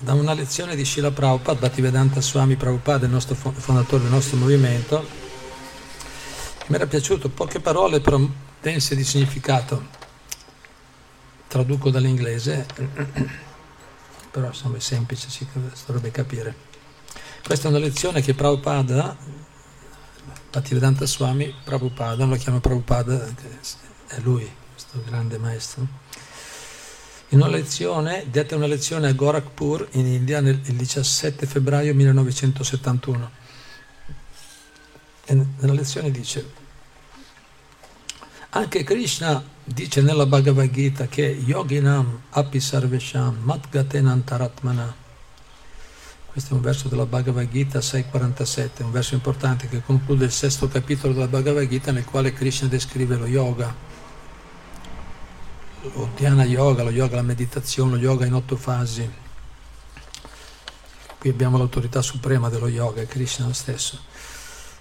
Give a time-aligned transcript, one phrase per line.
[0.00, 5.06] da una lezione di Srila Prabhupada, Bhaktivedanta Swami Prabhupada, il nostro fondatore del nostro movimento.
[6.68, 8.18] Mi era piaciuto, poche parole però
[8.60, 9.98] dense di significato.
[11.48, 12.66] Traduco dall'inglese,
[14.30, 15.46] però insomma è semplice, si
[15.84, 16.68] dovrebbe capire.
[17.44, 19.16] Questa è una lezione che Prabhupada,
[20.50, 23.28] Bhaktivedanta Swami Prabhupada, lo chiama Prabhupada,
[24.06, 25.86] è lui, questo grande maestro
[27.32, 33.30] in una lezione, dette una lezione a Gorakhpur in India nel, il 17 febbraio 1971.
[35.26, 36.50] E nella lezione dice,
[38.50, 44.96] anche Krishna dice nella Bhagavad Gita che Yoginam api sarvesham matgatenantaratmana.
[46.32, 50.66] Questo è un verso della Bhagavad Gita 6.47, un verso importante che conclude il sesto
[50.66, 53.89] capitolo della Bhagavad Gita nel quale Krishna descrive lo yoga
[55.82, 59.08] lo Dhyana Yoga, lo yoga, la meditazione, lo yoga in otto fasi.
[61.18, 63.98] Qui abbiamo l'autorità suprema dello yoga, Krishna stesso.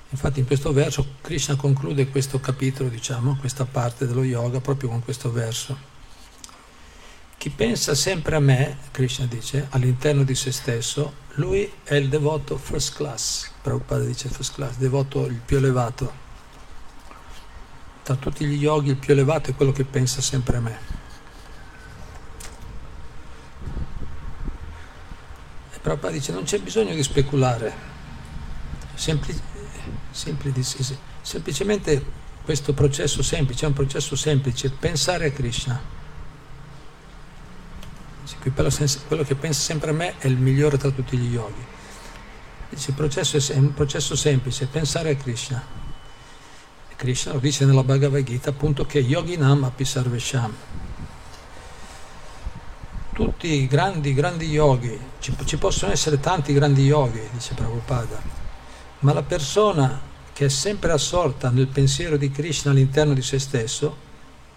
[0.10, 5.04] Infatti in questo verso Krishna conclude questo capitolo, diciamo, questa parte dello yoga proprio con
[5.04, 5.88] questo verso.
[7.38, 12.58] Chi pensa sempre a me, Krishna dice, all'interno di se stesso, lui è il devoto
[12.58, 13.52] first class.
[13.62, 16.28] Prabhupada dice first class, devoto il più elevato
[18.10, 20.78] tra tutti gli yogi il più elevato è quello che pensa sempre a me.
[25.72, 27.88] E Prabhupada dice non c'è bisogno di speculare,
[28.96, 29.40] Sempli,
[30.10, 32.04] semplici, semplicemente
[32.44, 35.80] questo processo semplice è un processo semplice, pensare a Krishna.
[39.08, 41.64] Quello che pensa sempre a me è il migliore tra tutti gli yogi.
[42.72, 45.89] Il processo è un processo semplice, pensare a Krishna.
[47.00, 50.54] Krishna lo dice nella Bhagavad Gita appunto che Yoginam api sarvesham.
[53.14, 58.22] Tutti i grandi, grandi yogi, ci, ci possono essere tanti grandi yogi, dice Prabhupada,
[59.00, 59.98] ma la persona
[60.34, 63.96] che è sempre assorta nel pensiero di Krishna all'interno di se stesso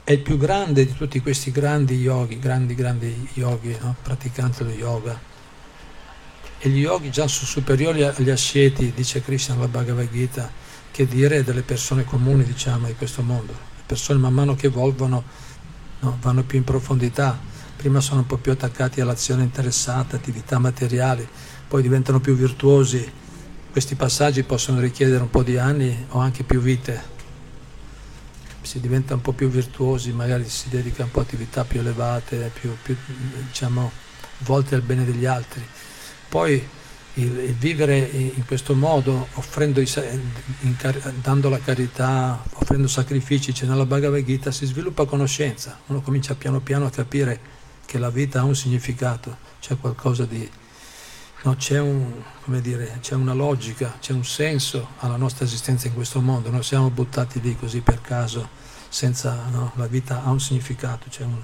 [0.02, 3.94] è il più grande di tutti questi grandi yogi, grandi, grandi yogi, no?
[4.02, 5.16] praticanti dello yoga.
[6.58, 11.42] E gli yogi già sono superiori agli asceti, dice Krishna nella Bhagavad Gita, che dire
[11.42, 13.52] delle persone comuni diciamo, di questo mondo.
[13.52, 15.24] Le persone man mano che evolvono
[16.00, 17.36] no, vanno più in profondità,
[17.76, 21.26] prima sono un po' più attaccati all'azione interessata, attività materiali,
[21.66, 23.10] poi diventano più virtuosi.
[23.72, 27.10] Questi passaggi possono richiedere un po' di anni o anche più vite.
[28.60, 32.52] Si diventa un po' più virtuosi, magari si dedica un po' a attività più elevate,
[32.52, 32.94] più, più
[33.48, 33.90] diciamo,
[34.38, 35.66] volte al bene degli altri.
[36.28, 36.64] Poi
[37.14, 39.28] il, il vivere in questo modo,
[40.60, 40.76] in,
[41.20, 46.60] dando la carità, offrendo sacrifici, c'è nella Bhagavad Gita, si sviluppa conoscenza, uno comincia piano
[46.60, 47.40] piano a capire
[47.84, 50.48] che la vita ha un significato, c'è qualcosa di...
[51.44, 52.22] No, c'è, un,
[52.60, 56.88] dire, c'è una logica, c'è un senso alla nostra esistenza in questo mondo, non siamo
[56.88, 58.48] buttati lì così per caso,
[58.88, 61.42] senza, no, la vita ha un significato, c'è, un,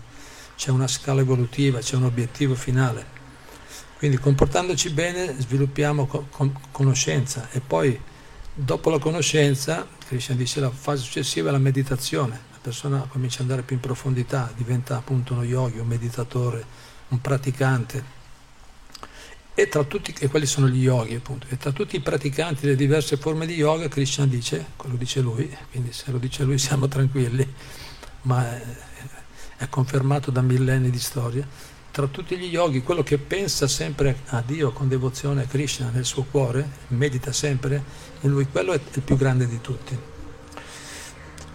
[0.54, 3.17] c'è una scala evolutiva, c'è un obiettivo finale.
[3.98, 7.48] Quindi comportandoci bene sviluppiamo con conoscenza.
[7.50, 8.00] E poi
[8.54, 13.42] dopo la conoscenza, Krishna dice la fase successiva è la meditazione, la persona comincia ad
[13.42, 16.64] andare più in profondità, diventa appunto uno yogi, un meditatore,
[17.08, 18.16] un praticante.
[19.52, 22.76] E tra tutti, e quelli sono gli yogi appunto, e tra tutti i praticanti delle
[22.76, 26.86] diverse forme di yoga Krishna dice, quello dice lui, quindi se lo dice lui siamo
[26.86, 27.44] tranquilli,
[28.22, 28.62] ma è,
[29.56, 31.44] è confermato da millenni di storia,
[31.90, 36.04] tra tutti gli yogi, quello che pensa sempre a Dio con devozione a Krishna nel
[36.04, 37.82] suo cuore, medita sempre
[38.20, 39.98] in lui, quello è il più grande di tutti.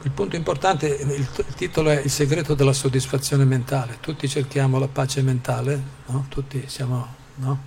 [0.02, 4.00] Il punto importante, il, titolo è Il segreto della soddisfazione mentale.
[4.02, 6.26] Tutti cerchiamo la pace mentale, no?
[6.28, 7.64] tutti siamo, no?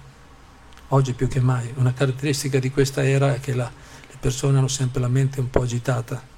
[0.88, 1.72] oggi più che mai.
[1.77, 5.48] Una caratteristica di questa era è che la, le persone hanno sempre la mente un
[5.48, 6.34] po' agitata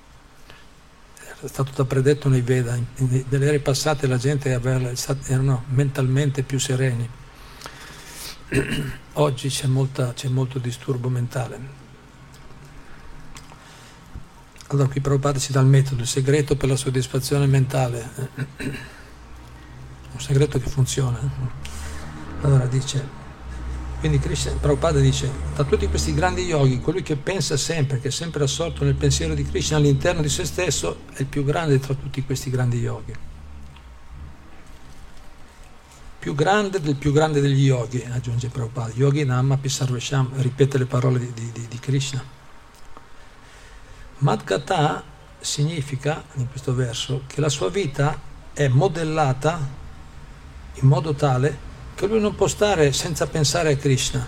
[1.41, 4.91] è stato da predetto nei Veda, nelle ere passate la gente aveva,
[5.26, 7.09] erano mentalmente più sereni,
[9.15, 11.86] oggi c'è, molta, c'è molto disturbo mentale.
[14.68, 18.10] Allora qui Prabhupada ci dà il metodo, il segreto per la soddisfazione mentale,
[18.59, 21.21] un segreto che funziona.
[22.41, 23.17] Allora dice,
[23.98, 28.10] quindi Krishna, Prabhupada dice, da tutti questi grandi yogi, colui che pensa sempre, che è
[28.12, 31.95] sempre assorto nel pensiero di Krishna all'interno di se stesso, è il più grande tra
[31.95, 33.12] tutti questi grandi yogi.
[36.21, 38.92] Più grande del più grande degli yogi, aggiunge Prabhupada.
[38.95, 42.22] Yogi Nama Pisarvesham, ripete le parole di, di, di Krishna.
[44.18, 45.03] Madgata
[45.41, 48.16] significa, in questo verso, che la sua vita
[48.53, 49.59] è modellata
[50.74, 51.66] in modo tale
[51.98, 54.24] che lui non può stare senza pensare a Krishna.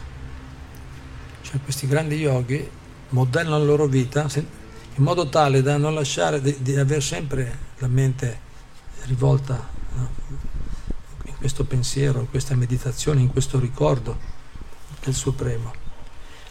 [1.41, 2.69] Cioè questi grandi yogi
[3.11, 7.87] modellano la loro vita in modo tale da non lasciare di, di avere sempre la
[7.87, 8.41] mente
[9.05, 10.09] rivolta no?
[11.27, 14.19] in questo pensiero, in questa meditazione, in questo ricordo
[15.05, 15.73] del Supremo.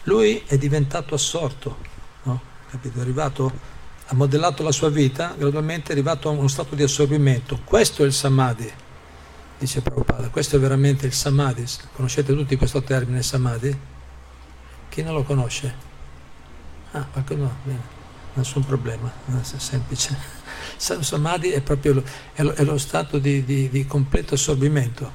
[0.04, 1.76] Lui è diventato assorto,
[2.22, 2.40] no?
[2.70, 2.96] Capito?
[2.96, 3.52] È arrivato,
[4.06, 7.60] ha modellato la sua vita, gradualmente è arrivato a uno stato di assorbimento.
[7.62, 8.72] Questo è il samadhi
[9.60, 13.78] dice Prabhupada, questo è veramente il samadhi, conoscete tutti questo termine samadhi?
[14.88, 15.88] Chi non lo conosce?
[16.92, 17.82] Ah, qualcuno, bene,
[18.32, 20.38] nessun problema, è semplice.
[20.78, 25.12] Samadhi è proprio lo, è lo, è lo stato di, di, di, completo assorbimento,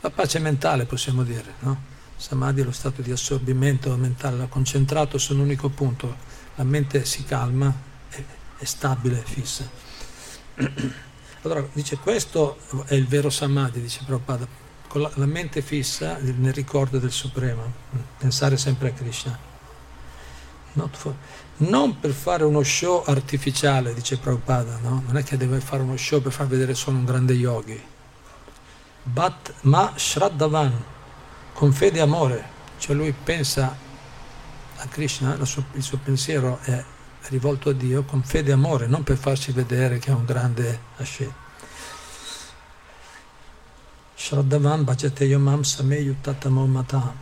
[0.00, 1.94] la pace mentale possiamo dire, no?
[2.16, 6.16] Samadhi è lo stato di assorbimento mentale, concentrato su un unico punto,
[6.56, 7.72] la mente si calma,
[8.08, 8.22] è,
[8.58, 9.70] è stabile, è fissa.
[11.46, 14.48] Allora, dice questo è il vero samadhi, dice Prabhupada,
[14.88, 17.72] con la, la mente fissa nel ricordo del Supremo,
[18.18, 19.38] pensare sempre a Krishna.
[20.90, 21.14] For,
[21.58, 25.04] non per fare uno show artificiale, dice Prabhupada, no?
[25.06, 27.80] non è che deve fare uno show per far vedere solo un grande yogi,
[29.04, 30.84] But, ma Shraddhavan,
[31.52, 32.44] con fede e amore,
[32.78, 33.72] cioè lui pensa
[34.78, 36.84] a Krishna, sua, il suo pensiero è
[37.28, 40.80] rivolto a Dio con fede e amore, non per farsi vedere che è un grande
[40.96, 41.32] Hashem.
[44.14, 47.14] Shraddavan Bhajateyomam Sameyuttatamom Mata.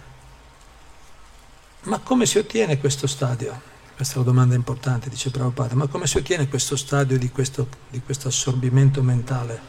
[1.82, 3.72] Ma come si ottiene questo stadio?
[3.94, 5.74] Questa è una domanda importante, dice Prabhupada.
[5.74, 9.60] Ma come si ottiene questo stadio di questo, di questo assorbimento mentale,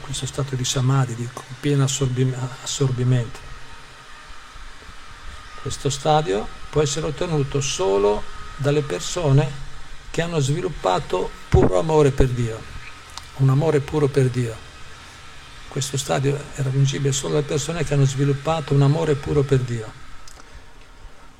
[0.00, 1.28] questo stato di samadhi, di
[1.60, 3.38] pieno assorbimento?
[5.60, 8.22] Questo stadio può essere ottenuto solo
[8.58, 9.66] dalle persone
[10.10, 12.60] che hanno sviluppato puro amore per Dio,
[13.36, 14.66] un amore puro per Dio.
[15.68, 19.90] Questo stadio è raggiungibile solo dalle persone che hanno sviluppato un amore puro per Dio.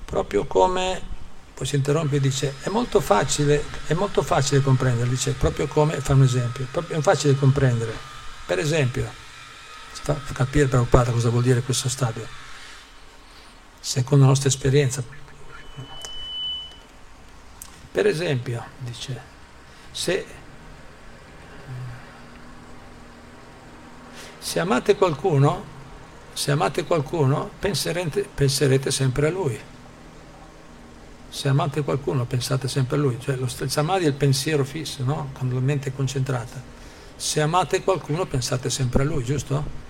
[0.04, 1.00] Proprio come,
[1.54, 6.00] poi si interrompe e dice, è molto facile, è molto facile comprendere, dice, proprio come,
[6.00, 7.92] fa un esempio, è facile comprendere.
[8.46, 9.10] Per esempio,
[9.92, 12.26] fa capire preoccupata cosa vuol dire questo stadio.
[13.80, 15.02] Secondo la nostra esperienza,
[17.90, 19.20] per esempio, dice,
[19.90, 20.26] se,
[24.38, 25.76] se amate qualcuno,
[26.32, 29.58] se amate qualcuno, penserete, penserete sempre a lui.
[31.30, 33.18] Se amate qualcuno, pensate sempre a lui.
[33.20, 35.30] Cioè, lo, samadhi è il pensiero fisso, no?
[35.34, 36.62] Quando la mente è concentrata.
[37.16, 39.86] Se amate qualcuno, pensate sempre a lui, giusto?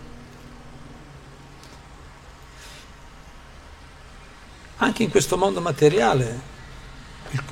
[4.78, 6.56] Anche in questo mondo materiale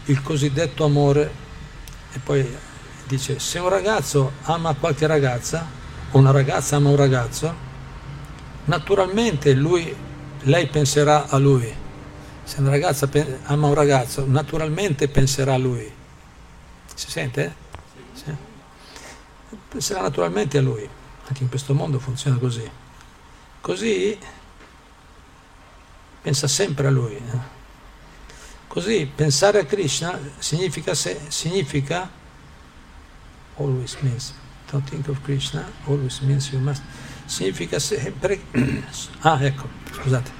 [0.07, 1.31] il cosiddetto amore
[2.13, 2.57] e poi
[3.07, 5.67] dice se un ragazzo ama qualche ragazza
[6.11, 7.65] o una ragazza ama un ragazzo
[8.65, 9.95] naturalmente lui,
[10.43, 11.73] lei penserà a lui
[12.43, 13.09] se una ragazza
[13.45, 15.93] ama un ragazzo naturalmente penserà a lui
[16.95, 17.55] si sente?
[18.13, 18.35] Sì.
[19.69, 20.89] penserà naturalmente a lui
[21.27, 22.69] anche in questo mondo funziona così
[23.61, 24.17] così
[26.23, 27.56] pensa sempre a lui eh?
[28.77, 32.11] Così pensare a Krishna significa, se, significa
[33.57, 34.35] always means,
[34.71, 36.83] don't think of Krishna, always means you must,
[37.25, 38.39] significa sempre,
[39.21, 40.31] ah ecco, scusate,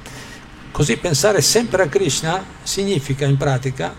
[0.71, 3.95] così pensare sempre a Krishna significa in pratica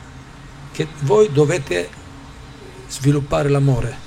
[0.72, 1.90] che voi dovete
[2.90, 3.98] sviluppare l'amore.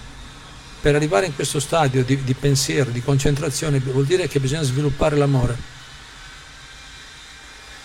[0.81, 5.17] Per arrivare in questo stadio di, di pensiero, di concentrazione, vuol dire che bisogna sviluppare
[5.17, 5.59] l'amore.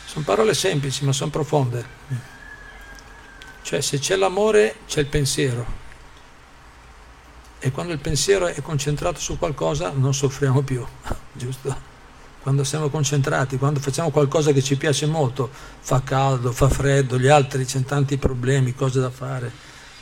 [0.06, 2.35] Sono parole semplici ma sono profonde.
[3.66, 5.66] Cioè se c'è l'amore c'è il pensiero
[7.58, 10.86] e quando il pensiero è concentrato su qualcosa non soffriamo più,
[11.34, 11.76] giusto?
[12.44, 17.26] Quando siamo concentrati, quando facciamo qualcosa che ci piace molto, fa caldo, fa freddo, gli
[17.26, 19.52] altri c'è tanti problemi, cose da fare,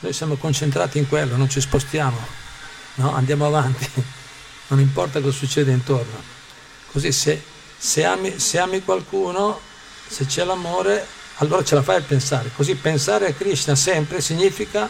[0.00, 2.18] noi siamo concentrati in quello, non ci spostiamo,
[2.96, 3.14] no?
[3.14, 3.88] andiamo avanti,
[4.68, 6.22] non importa cosa succede intorno.
[6.92, 7.42] Così se,
[7.78, 9.58] se, ami, se ami qualcuno,
[10.06, 12.50] se c'è l'amore, allora ce la fai a pensare.
[12.54, 14.88] Così pensare a Krishna sempre significa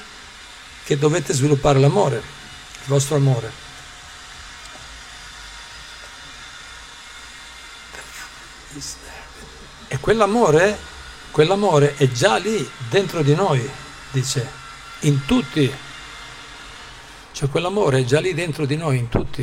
[0.85, 3.63] che dovete sviluppare l'amore, il vostro amore.
[9.89, 10.77] E quell'amore,
[11.31, 13.67] quell'amore è già lì, dentro di noi,
[14.11, 14.47] dice,
[15.01, 15.73] in tutti.
[17.33, 19.43] Cioè quell'amore è già lì dentro di noi, in tutti.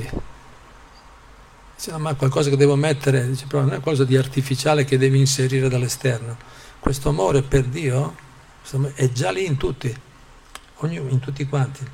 [1.76, 4.86] Dice, no, ma è qualcosa che devo mettere, dice, però non è qualcosa di artificiale
[4.86, 8.16] che devi inserire dall'esterno questo amore per Dio
[8.96, 9.96] è già lì in tutti,
[10.82, 11.88] in tutti quanti.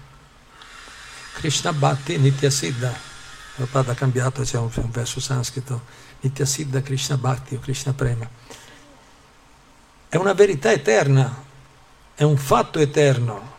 [1.33, 2.91] Krishna Bhatti Nitya Siddha,
[3.55, 5.83] Prabhupada ha cambiato, c'è un, un verso sanscrito,
[6.21, 8.27] Nitya Siddha Krishna Bhakti o Krishna Prema.
[10.07, 11.43] È una verità eterna,
[12.15, 13.55] è un fatto eterno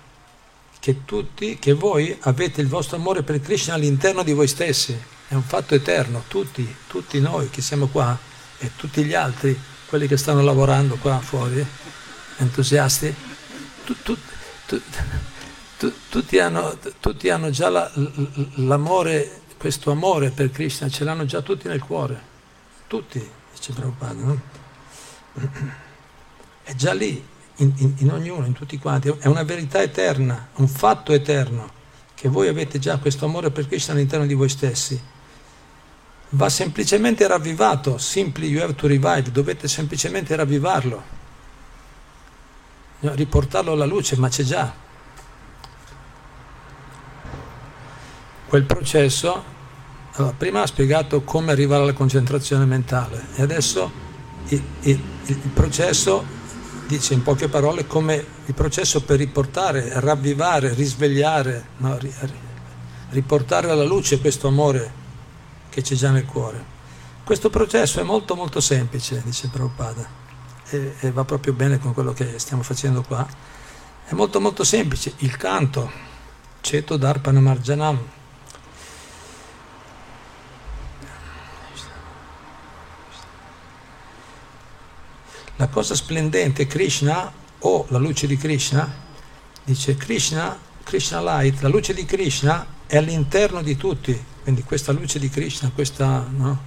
[0.80, 4.98] che tutti, che voi avete il vostro amore per Krishna all'interno di voi stessi.
[5.28, 8.18] È un fatto eterno, tutti, tutti noi che siamo qua
[8.56, 9.56] e tutti gli altri,
[9.88, 11.64] quelli che stanno lavorando qua fuori,
[12.38, 13.14] entusiasti,
[13.84, 14.16] tu, tu,
[14.66, 17.90] tu, tutti, hanno, tutti, hanno, già la,
[18.56, 22.20] l'amore questo amore per Krishna ce l'hanno già tutti nel cuore,
[22.86, 23.18] tutti,
[23.52, 24.40] dice Prabhupada, no?
[26.62, 27.22] È già lì,
[27.56, 31.76] in, in, in, ognuno, in tutti quanti, è una verità eterna, un fatto eterno,
[32.14, 35.00] che voi avete già questo amore per Krishna all'interno di voi stessi.
[36.30, 41.02] Va semplicemente ravvivato, simply you have to revive, dovete semplicemente ravvivarlo,
[43.00, 44.86] riportarlo alla luce, ma c'è già.
[48.48, 49.44] quel processo,
[50.14, 53.26] allora, prima ha spiegato come arrivare alla concentrazione mentale.
[53.36, 53.90] E adesso
[54.48, 56.36] il, il, il processo
[56.86, 61.98] dice in poche parole come il processo per riportare, ravvivare, risvegliare, no,
[63.10, 64.97] riportare alla luce questo amore
[65.68, 66.76] che c'è già nel cuore.
[67.24, 70.08] Questo processo è molto molto semplice, dice Prabhupada,
[70.70, 73.26] e, e va proprio bene con quello che stiamo facendo qua.
[74.04, 75.90] È molto molto semplice, il canto,
[76.60, 77.98] Ceto Darpana Marjanam,
[85.58, 88.88] La cosa splendente, Krishna o la luce di Krishna,
[89.64, 95.18] dice Krishna, Krishna Light, la luce di Krishna è all'interno di tutti, quindi questa luce
[95.18, 96.58] di Krishna, questa, no?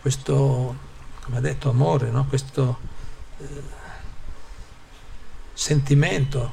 [0.00, 0.76] questo,
[1.24, 2.24] come ha detto, amore, no?
[2.26, 2.78] questo
[3.40, 3.46] eh,
[5.52, 6.52] sentimento,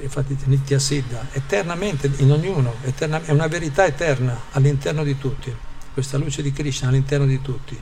[0.00, 5.52] infatti Nitya Siddha, eternamente in ognuno, è una verità eterna all'interno di tutti,
[5.92, 7.76] questa luce di Krishna all'interno di tutti,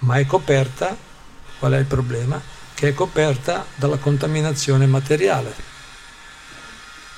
[0.00, 0.96] ma è coperta
[1.58, 2.38] Qual è il problema?
[2.74, 5.54] Che è coperta dalla contaminazione materiale.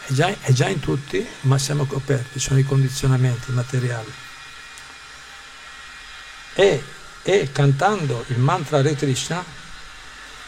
[0.08, 4.10] È già, è già in tutti, ma siamo coperti, sono i condizionamenti materiali.
[6.54, 6.82] E,
[7.22, 9.44] e cantando il mantra Hare Krishna,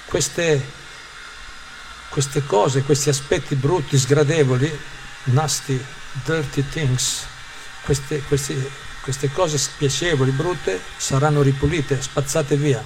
[0.07, 0.65] queste,
[2.09, 4.81] queste cose, questi aspetti brutti, sgradevoli,
[5.25, 5.79] nasty,
[6.25, 7.27] dirty things,
[7.83, 8.71] queste, queste,
[9.03, 12.83] queste cose spiacevoli, brutte, saranno ripulite, spazzate via.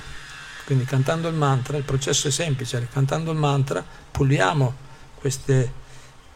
[0.65, 4.75] Quindi cantando il mantra, il processo è semplice, cantando il mantra puliamo
[5.21, 5.73] queste,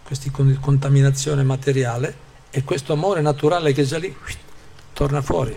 [0.08, 2.16] queste contaminazione materiale
[2.48, 4.16] e questo amore naturale che è già lì
[4.94, 5.54] torna fuori.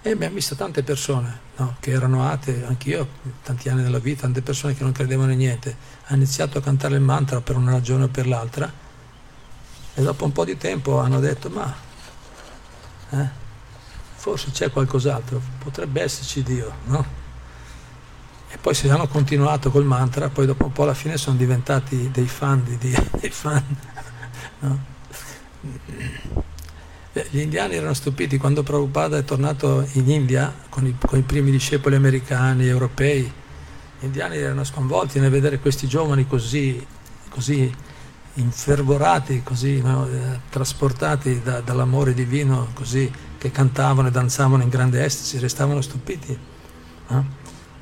[0.00, 3.06] E abbiamo visto tante persone no, che erano ate, anch'io,
[3.42, 6.94] tanti anni della vita, tante persone che non credevano in niente, hanno iniziato a cantare
[6.94, 8.72] il mantra per una ragione o per l'altra
[9.92, 11.74] e dopo un po' di tempo hanno detto ma
[13.10, 13.28] eh,
[14.14, 17.19] forse c'è qualcos'altro, potrebbe esserci Dio, no?
[18.52, 22.10] E poi se hanno continuato col mantra, poi dopo un po' alla fine sono diventati
[22.10, 23.64] dei fan di Dio, dei fan,
[24.60, 24.88] no?
[27.30, 31.50] Gli indiani erano stupiti quando Prabhupada è tornato in India con i, con i primi
[31.50, 36.84] discepoli americani, europei, gli indiani erano sconvolti nel vedere questi giovani così,
[37.28, 37.72] così
[38.34, 40.08] infervorati, così no?
[40.08, 46.38] eh, trasportati da, dall'amore divino, così che cantavano e danzavano in grande estasi, restavano stupiti
[47.08, 47.26] no?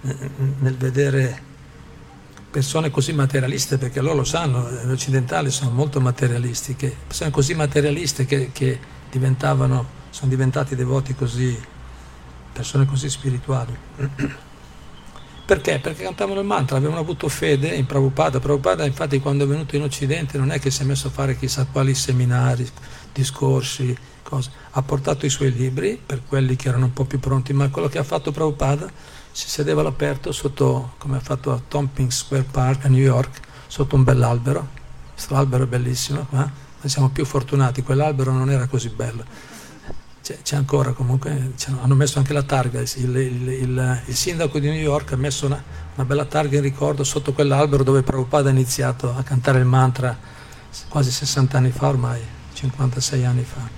[0.01, 1.47] Nel vedere
[2.51, 7.55] persone così materialiste, perché loro lo sanno, gli occidentali sono molto materialisti, che, sono così
[7.55, 8.79] materialiste che, che
[10.11, 11.59] sono diventati devoti così,
[12.53, 13.77] persone così spirituali.
[15.49, 15.79] Perché?
[15.79, 18.39] Perché cantavano il mantra, avevano avuto fede in Prabhupada.
[18.39, 21.39] Prabhupada infatti quando è venuto in Occidente non è che si è messo a fare
[21.39, 22.69] chissà quali seminari,
[23.15, 24.51] discorsi, cose.
[24.73, 27.89] Ha portato i suoi libri per quelli che erano un po' più pronti, ma quello
[27.89, 28.91] che ha fatto Prabhupada
[29.39, 33.95] si sedeva all'aperto sotto, come ha fatto a Tompkins Square Park a New York, sotto
[33.95, 34.67] un bell'albero.
[35.13, 39.25] Questo albero è bellissimo, ma noi siamo più fortunati, quell'albero non era così bello.
[40.21, 44.71] C'è, c'è ancora comunque, hanno messo anche la targa, il, il, il, il, sindaco di
[44.71, 45.63] New York ha messo una,
[45.95, 50.19] una bella targa in ricordo sotto quell'albero dove Prabhupada ha iniziato a cantare il mantra
[50.89, 52.21] quasi 60 anni fa ormai,
[52.55, 53.69] 56 anni fa.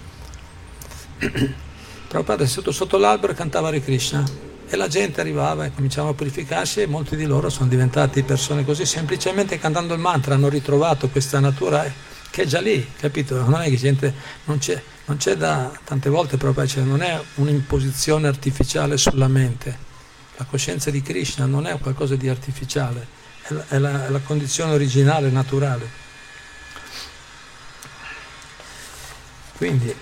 [2.08, 6.10] Prabhupada è seduto sotto l'albero e cantava Hare Krishna e la gente arrivava e cominciava
[6.10, 10.48] a purificarsi e molti di loro sono diventati persone così, semplicemente cantando il mantra hanno
[10.48, 11.84] ritrovato questa natura
[12.30, 13.42] che è già lì, capito?
[13.48, 17.20] Non è che gente, non c'è, non c'è da, tante volte proprio, cioè non è
[17.34, 19.88] un'imposizione artificiale sulla mente.
[20.36, 23.04] La coscienza di Krishna non è qualcosa di artificiale,
[23.42, 25.88] è la, è la, è la condizione originale, naturale.
[29.56, 29.92] Quindi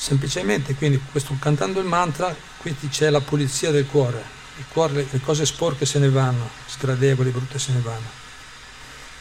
[0.00, 4.38] semplicemente quindi questo, cantando il mantra qui c'è la pulizia del cuore.
[4.72, 8.08] Cuore le cose sporche se ne vanno sgradevoli brutte se ne vanno.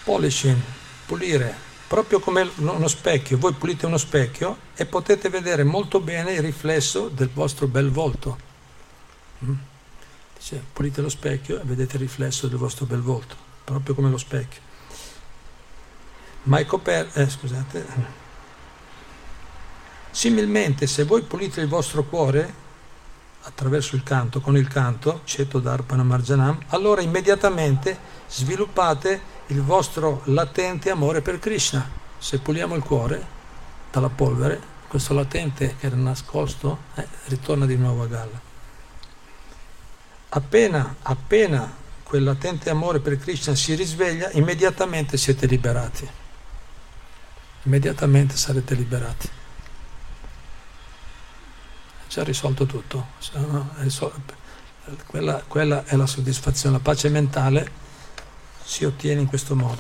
[0.04, 0.60] Polishing
[1.06, 3.38] pulire proprio come uno specchio.
[3.38, 8.38] Voi pulite uno specchio e potete vedere molto bene il riflesso del vostro bel volto.
[9.44, 9.54] Mm?
[10.38, 14.18] Dice, pulite lo specchio e vedete il riflesso del vostro bel volto proprio come lo
[14.18, 14.62] specchio.
[16.44, 18.28] Ma è coperto eh, scusate
[20.12, 22.68] Similmente, se voi pulite il vostro cuore
[23.44, 27.98] attraverso il canto, con il canto, Ceto Darpana Marjanam, allora immediatamente
[28.28, 31.90] sviluppate il vostro latente amore per Krishna.
[32.18, 33.38] Se puliamo il cuore
[33.92, 38.42] dalla polvere, questo latente che era nascosto eh, ritorna di nuovo a galla.
[40.30, 41.72] Appena, appena
[42.04, 46.08] quel latente amore per Krishna si risveglia, immediatamente siete liberati.
[47.64, 49.38] Immediatamente sarete liberati
[52.10, 53.06] ci ha risolto tutto.
[55.06, 57.72] Quella, quella, è la soddisfazione, la pace mentale
[58.64, 59.80] si ottiene in questo modo.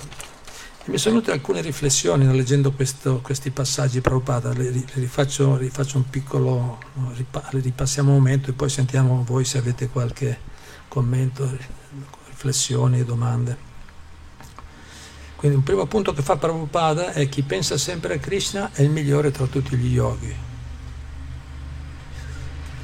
[0.83, 5.97] E mi sono venute alcune riflessioni leggendo questo, questi passaggi Prabhupada, le, le rifaccio, rifaccio,
[5.97, 6.77] un piccolo,
[7.15, 10.37] le ripassiamo un momento e poi sentiamo voi se avete qualche
[10.87, 11.49] commento,
[12.27, 13.67] riflessioni domande.
[15.35, 18.91] Quindi un primo punto che fa Prabhupada è chi pensa sempre a Krishna è il
[18.91, 20.48] migliore tra tutti gli yogi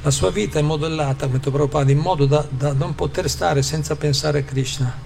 [0.06, 3.96] la sua vita è modellata, come Prabhupada, in modo da, da non poter stare senza
[3.96, 4.96] pensare a Krishna.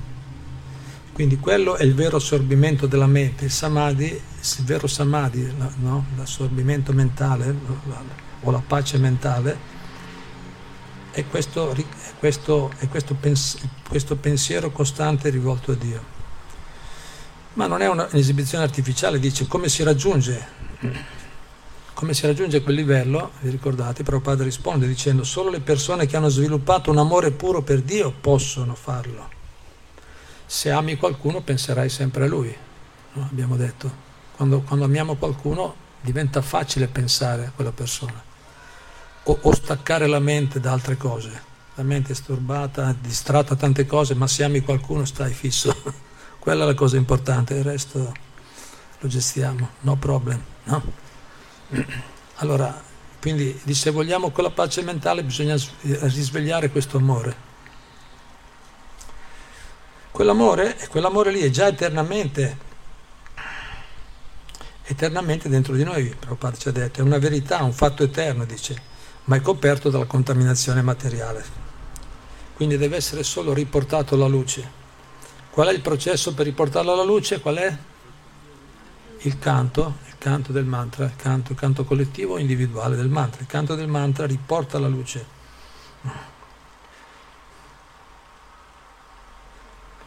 [1.15, 6.05] Quindi quello è il vero assorbimento della mente, il samadhi, il vero samadhi, no?
[6.19, 7.57] l'assorbimento mentale
[8.43, 9.59] o la pace mentale,
[11.13, 11.85] è questo, è
[12.19, 13.57] questo, è questo, pens-
[13.89, 16.05] questo pensiero costante rivolto a Dio.
[17.55, 21.19] Ma non è un'esibizione artificiale, dice come si raggiunge
[21.95, 23.33] come si raggiunge quel livello?
[23.41, 24.03] Vi ricordate?
[24.03, 28.75] Prabhupada risponde dicendo solo le persone che hanno sviluppato un amore puro per Dio possono
[28.75, 29.29] farlo.
[30.47, 32.55] Se ami qualcuno penserai sempre a Lui,
[33.13, 33.29] no?
[33.31, 34.09] abbiamo detto.
[34.35, 38.23] Quando, quando, amiamo qualcuno diventa facile pensare a quella persona
[39.23, 41.49] o, o staccare la mente da altre cose.
[41.75, 45.75] La mente è sturbata, distratta da tante cose, ma se ami qualcuno stai fisso.
[46.39, 48.13] Quella è la cosa importante, il resto
[48.99, 50.43] lo gestiamo, no problem.
[50.65, 50.83] No?
[52.37, 52.83] Allora,
[53.21, 57.49] quindi se vogliamo quella pace mentale bisogna risvegliare questo amore.
[60.11, 62.59] Quell'amore, quell'amore lì è già eternamente,
[64.83, 68.83] eternamente dentro di noi, Prabhupada ci ha detto, è una verità, un fatto eterno, dice,
[69.25, 71.45] ma è coperto dalla contaminazione materiale.
[72.55, 74.79] Quindi deve essere solo riportato alla luce.
[75.51, 77.41] Qual è il processo per riportarlo alla luce?
[77.41, 77.77] Qual è?
[79.21, 83.41] Il canto, canto del mantra, il canto, canto collettivo o individuale del mantra.
[83.41, 85.39] Il canto del mantra riporta la luce.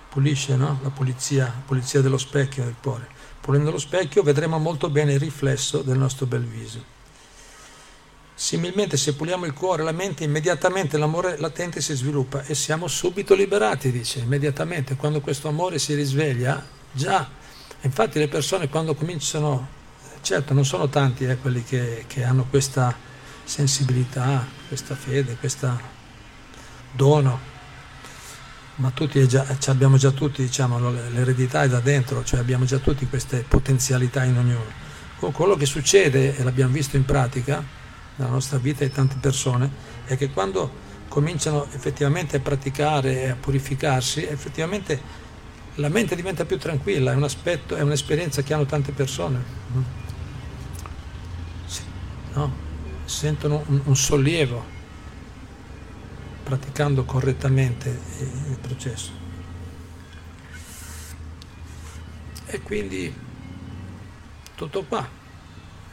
[0.09, 0.79] Pulisce no?
[0.83, 3.09] la pulizia, pulizia dello specchio del cuore.
[3.41, 6.91] Pulendo lo specchio vedremo molto bene il riflesso del nostro bel viso.
[8.35, 12.87] Similmente se puliamo il cuore e la mente, immediatamente l'amore latente si sviluppa e siamo
[12.87, 14.95] subito liberati, dice, immediatamente.
[14.95, 17.27] Quando questo amore si risveglia, già.
[17.81, 19.81] Infatti le persone quando cominciano
[20.23, 22.95] Certo, non sono tanti eh, quelli che, che, hanno questa
[23.43, 25.77] sensibilità, questa fede, questo
[26.93, 27.37] dono,
[28.75, 33.05] ma tutti già, abbiamo già tutti, diciamo, l'eredità è da dentro, cioè abbiamo già tutti
[33.05, 35.31] queste potenzialità in ognuno.
[35.33, 37.61] Quello che succede, e l'abbiamo visto in pratica,
[38.15, 39.69] nella nostra vita di tante persone,
[40.05, 40.71] è che quando
[41.09, 45.01] cominciano effettivamente a praticare e a purificarsi, effettivamente
[45.75, 50.02] la mente diventa più tranquilla, è un aspetto, è un'esperienza che hanno tante persone
[52.33, 52.71] no?
[53.05, 54.63] sentono un, un sollievo
[56.43, 57.89] praticando correttamente
[58.49, 59.11] il processo.
[62.45, 63.13] E quindi
[64.55, 65.07] tutto qua,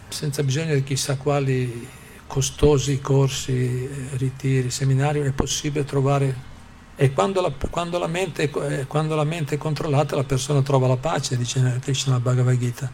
[0.09, 1.89] senza bisogno di chissà quali
[2.27, 6.49] costosi corsi, ritiri, seminari, è possibile trovare...
[6.97, 8.51] E quando la, quando la, mente,
[8.87, 12.93] quando la mente è controllata la persona trova la pace, dice Krishna Bhagavad Gita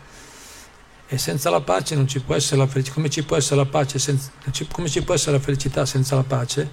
[1.08, 2.94] e senza la pace non ci può essere la felicità.
[2.94, 4.30] Come ci può essere la pace senza,
[4.72, 6.68] come ci può essere la felicità senza la pace?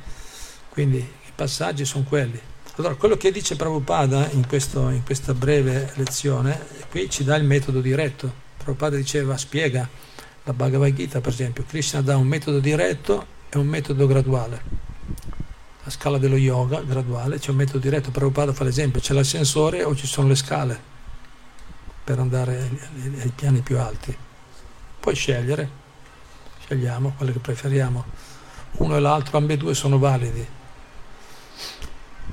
[0.70, 2.40] Quindi i passaggi sono quelli.
[2.76, 7.44] Allora, quello che dice Prabhupada in, questo, in questa breve lezione, qui ci dà il
[7.44, 8.42] metodo diretto.
[8.58, 9.88] Prabhupada diceva, spiega
[10.44, 14.82] la Bhagavad Gita, per esempio, Krishna dà un metodo diretto e un metodo graduale.
[15.84, 19.96] La scala dello yoga graduale, c'è un metodo diretto, Prabhupada fa l'esempio, c'è l'ascensore o
[19.96, 20.93] ci sono le scale
[22.04, 22.70] per andare
[23.22, 24.16] ai piani più alti.
[25.00, 25.70] Puoi scegliere,
[26.66, 28.04] scegliamo quello che preferiamo.
[28.78, 30.46] Uno e l'altro, ambedue sono validi.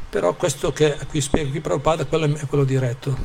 [0.08, 3.16] Però questo che qui spiego qui Prabhupada quello è quello diretto.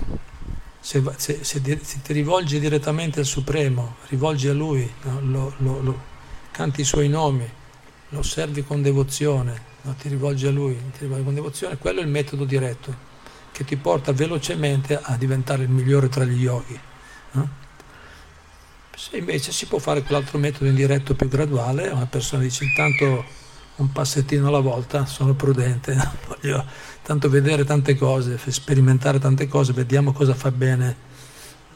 [0.80, 5.20] Se, se, se, se, ti rivolgi direttamente al Supremo, rivolgi a Lui, no?
[5.22, 6.04] lo, lo, lo,
[6.52, 7.50] canti i Suoi nomi,
[8.10, 9.96] lo osservi con devozione, no?
[9.96, 13.05] ti rivolgi a Lui, ti rivolgi con devozione, quello è il metodo diretto
[13.56, 16.78] che ti porta velocemente a diventare il migliore tra gli yogi.
[17.32, 17.50] No?
[18.94, 23.24] Se invece si può fare quell'altro metodo indiretto più graduale, una persona dice intanto
[23.78, 25.96] un passettino alla volta, sono prudente,
[26.28, 26.65] voglio
[27.02, 30.98] tanto vedere tante cose, sperimentare tante cose, vediamo cosa fa bene.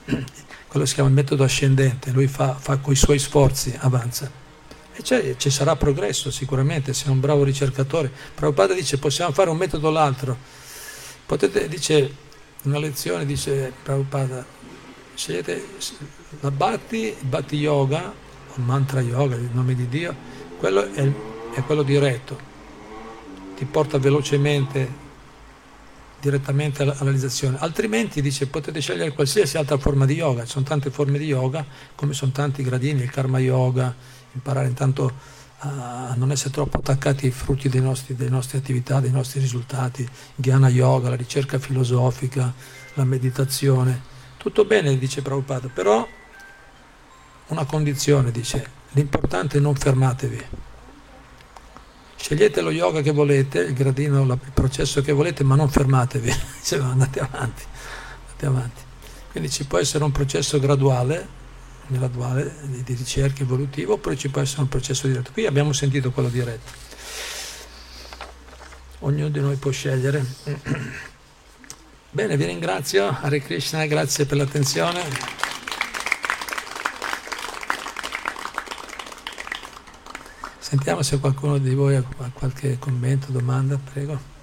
[0.67, 4.29] Quello si chiama il metodo ascendente, lui fa, fa con i suoi sforzi, avanza.
[4.91, 8.11] E ci sarà progresso sicuramente, se è un bravo ricercatore.
[8.35, 10.37] Prabhupada dice possiamo fare un metodo o l'altro,
[11.29, 12.11] Potete, dice,
[12.63, 14.43] una lezione dice Prabhupada,
[15.13, 15.63] scegliete
[16.39, 20.15] la Bhatti, Bhatti Yoga, o Mantra Yoga, il nome di Dio,
[20.57, 21.07] quello è,
[21.53, 22.35] è quello diretto,
[23.55, 24.91] ti porta velocemente
[26.19, 27.57] direttamente alla realizzazione.
[27.59, 31.63] Altrimenti dice potete scegliere qualsiasi altra forma di yoga, ci sono tante forme di yoga,
[31.93, 33.95] come sono tanti gradini, il karma yoga,
[34.31, 35.13] imparare intanto
[35.59, 41.09] a non essere troppo attaccati ai frutti delle nostre attività, dei nostri risultati, Dhyana Yoga,
[41.09, 42.53] la ricerca filosofica,
[42.93, 44.01] la meditazione.
[44.37, 46.07] Tutto bene, dice Prabhupada, però
[47.47, 50.45] una condizione, dice, l'importante è non fermatevi.
[52.15, 56.31] Scegliete lo yoga che volete, il gradino, il processo che volete, ma non fermatevi,
[56.79, 57.63] andate avanti,
[58.27, 58.81] andate avanti.
[59.31, 61.37] Quindi ci può essere un processo graduale,
[61.89, 65.31] nella di ricerca evolutiva oppure ci può essere un processo diretto.
[65.31, 66.71] Qui abbiamo sentito quello diretto.
[68.99, 70.25] Ognuno di noi può scegliere.
[72.11, 73.07] Bene, vi ringrazio.
[73.07, 75.37] Hare Krishna, grazie per l'attenzione.
[80.59, 84.37] Sentiamo se qualcuno di voi ha qualche commento, domanda, prego.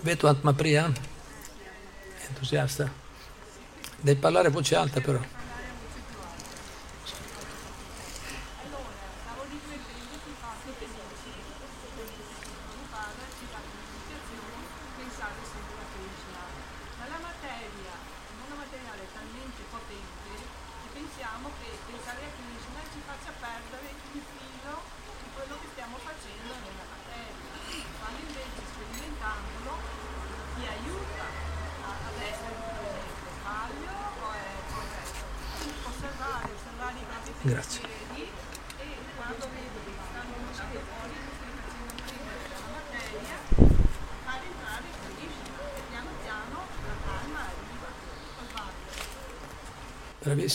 [0.00, 0.92] Vedo Atma Priya?
[2.28, 3.03] Entusiasta?
[4.04, 5.18] Devi parlare a voce alta però.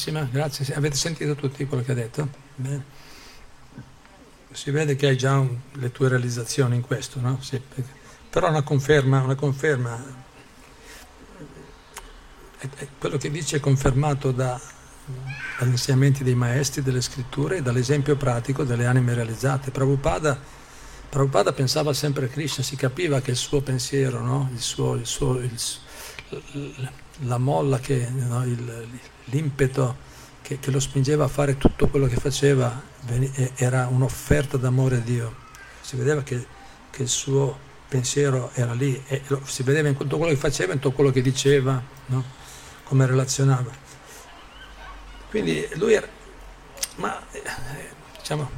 [0.10, 0.74] Bravissima, grazie.
[0.74, 2.28] Avete sentito tutti quello che ha detto?
[2.56, 2.98] Bene.
[4.52, 7.40] Si vede che hai già un, le tue realizzazioni in questo, no?
[7.42, 7.62] Sì,
[8.30, 10.04] però una conferma, una conferma,
[12.98, 14.60] quello che dice è confermato da
[15.58, 19.72] dagli insegnamenti dei maestri, delle scritture e dall'esempio pratico delle anime realizzate.
[19.72, 20.40] Prabhupada,
[21.10, 24.50] Prabhupada pensava sempre a Krishna, si capiva che il suo pensiero, no?
[24.54, 25.52] il suo, il suo, il,
[27.20, 28.44] la molla, che, no?
[29.26, 30.08] l'impeto
[30.42, 32.82] che, che, lo spingeva a fare tutto quello che faceva
[33.56, 35.36] era un'offerta d'amore a Dio.
[35.82, 36.46] Si vedeva che,
[36.90, 40.80] che il suo pensiero era lì e si vedeva in tutto quello che faceva, in
[40.80, 42.24] tutto quello che diceva, no?
[42.84, 43.72] come relazionava.
[45.30, 46.08] Quindi lui era,
[46.96, 47.22] ma
[48.18, 48.50] diciamo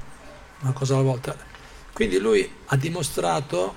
[0.62, 1.36] una cosa alla volta,
[1.94, 3.76] quindi lui ha dimostrato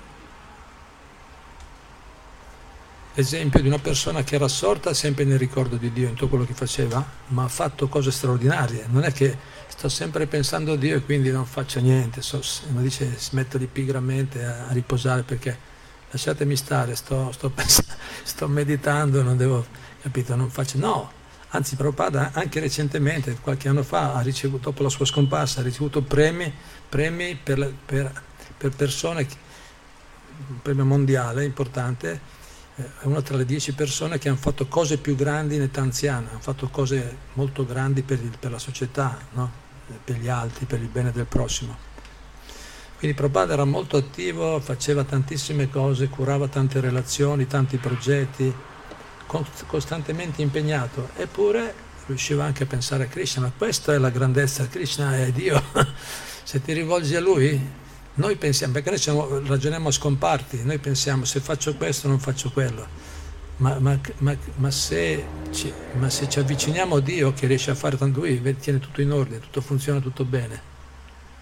[3.15, 6.45] l'esempio di una persona che era assorta sempre nel ricordo di Dio in tutto quello
[6.45, 8.85] che faceva, ma ha fatto cose straordinarie.
[8.89, 9.35] Non è che
[9.67, 13.67] sto sempre pensando a Dio e quindi non faccio niente, so, non dice smetto di
[13.67, 15.57] pigramente a, a, riposare perché
[16.11, 17.51] lasciatemi stare, sto, sto,
[18.23, 19.65] sto meditando, non devo,
[20.01, 21.11] capito, non faccio, no,
[21.55, 26.53] Anzi, Prabhupada anche recentemente, qualche anno fa, ricevuto, dopo la sua scomparsa, ha ricevuto premi,
[26.89, 28.11] premi per, per,
[28.57, 29.25] per, persone,
[30.49, 32.19] un premio mondiale importante,
[32.75, 36.29] è una tra le dieci persone che hanno fatto cose più grandi in età anziana,
[36.29, 39.63] hanno fatto cose molto grandi per, il, per la società, no?
[40.03, 41.93] per gli altri, per il bene del prossimo.
[42.97, 48.53] Quindi Prabhupada era molto attivo, faceva tantissime cose, curava tante relazioni, tanti progetti,
[49.67, 55.31] costantemente impegnato, eppure riusciva anche a pensare a Krishna, questa è la grandezza, Krishna è
[55.31, 55.61] Dio,
[56.43, 57.59] se ti rivolgi a Lui,
[58.15, 62.49] noi pensiamo, perché noi siamo, ragioniamo a scomparti, noi pensiamo se faccio questo non faccio
[62.49, 62.87] quello,
[63.57, 63.99] ma, ma,
[64.55, 68.41] ma, se ci, ma se ci avviciniamo a Dio che riesce a fare tanto lui,
[68.57, 70.61] tiene tutto in ordine, tutto funziona tutto bene,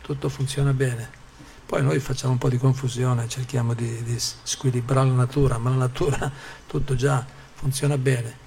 [0.01, 1.21] tutto funziona bene.
[1.65, 5.75] Poi noi facciamo un po' di confusione, cerchiamo di, di squilibrare la natura, ma la
[5.75, 6.31] natura
[6.67, 8.41] tutto già funziona bene.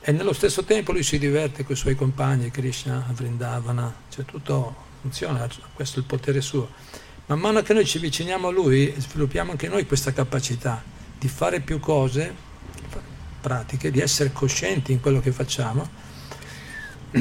[0.00, 4.86] E nello stesso tempo lui si diverte con i suoi compagni, Krishna, Vrindavana, cioè tutto
[5.08, 6.68] funziona, questo è il potere suo.
[7.26, 10.82] Man mano che noi ci avviciniamo a lui, sviluppiamo anche noi questa capacità
[11.18, 12.46] di fare più cose
[13.40, 15.88] pratiche, di essere coscienti in quello che facciamo,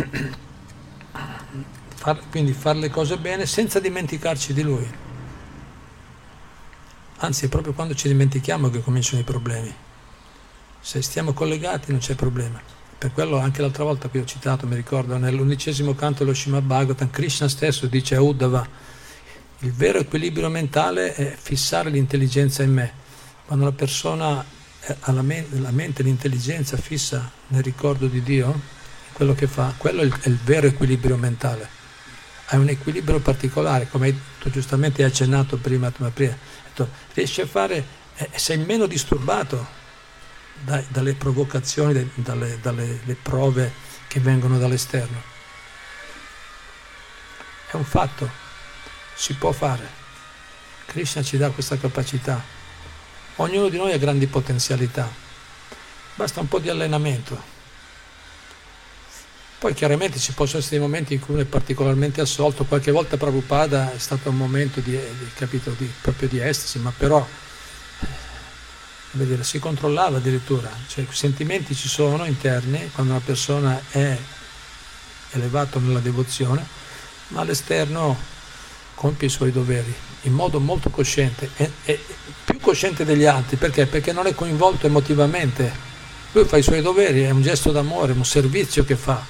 [1.95, 5.05] far, quindi fare le cose bene senza dimenticarci di lui.
[7.19, 9.73] Anzi, è proprio quando ci dimentichiamo che cominciano i problemi.
[10.79, 12.76] Se stiamo collegati non c'è problema.
[12.99, 17.11] Per quello anche l'altra volta che ho citato, mi ricordo, nell'undicesimo canto dello Srimad Bhagavatam,
[17.11, 18.67] Krishna stesso dice a Uddhava,
[19.59, 22.91] il vero equilibrio mentale è fissare l'intelligenza in me.
[23.45, 24.43] Quando la persona
[24.99, 28.59] ha la mente, la mente l'intelligenza fissa nel ricordo di Dio,
[29.13, 31.69] quello che fa, quello è il, è il vero equilibrio mentale.
[32.47, 36.11] Hai un equilibrio particolare, come tu giustamente hai accennato prima, prima
[37.13, 39.76] riesci a fare, eh, sei meno disturbato
[40.63, 43.71] dai, dalle provocazioni, dalle, dalle prove
[44.07, 45.21] che vengono dall'esterno.
[47.69, 48.29] È un fatto,
[49.15, 50.05] si può fare.
[50.85, 52.41] Krishna ci dà questa capacità.
[53.35, 55.11] Ognuno di noi ha grandi potenzialità,
[56.15, 57.55] basta un po' di allenamento.
[59.59, 63.17] Poi chiaramente ci possono essere dei momenti in cui uno è particolarmente assolto, qualche volta
[63.17, 67.25] Prabhupada è stato un momento di, di, capito, di, proprio di estasi, ma però
[69.25, 74.17] dire, si controllava addirittura, cioè i sentimenti ci sono interni quando una persona è
[75.31, 76.65] elevato nella devozione,
[77.29, 78.17] ma all'esterno
[78.95, 79.93] compie i suoi doveri
[80.27, 81.99] in modo molto cosciente, e, e
[82.43, 83.85] più cosciente degli altri, perché?
[83.85, 85.71] Perché non è coinvolto emotivamente,
[86.33, 89.23] lui fa i suoi doveri, è un gesto d'amore, un servizio che fa,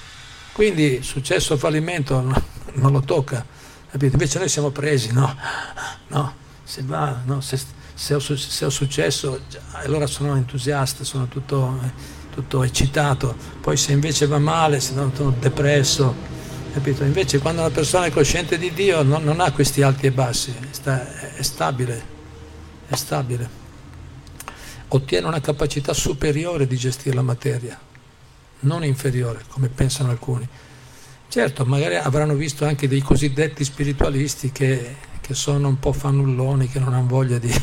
[0.52, 2.42] quindi successo o fallimento no,
[2.74, 3.46] non lo tocca,
[3.90, 4.14] capito?
[4.14, 5.36] invece noi siamo presi, no,
[6.08, 7.60] no, se va, no, se,
[7.98, 11.80] se ho, se ho successo, allora sono entusiasta, sono tutto,
[12.32, 16.14] tutto, eccitato, poi se invece va male, sono depresso,
[16.74, 17.04] capito?
[17.04, 20.54] Invece quando una persona è cosciente di Dio non, non ha questi alti e bassi,
[20.70, 22.04] sta, è stabile,
[22.88, 23.50] è stabile,
[24.90, 27.80] ottiene una capacità superiore di gestire la materia,
[28.60, 30.48] non inferiore, come pensano alcuni.
[31.30, 34.96] Certo, magari avranno visto anche dei cosiddetti spiritualisti che
[35.28, 37.54] che sono un po' fannulloni, che non hanno voglia di,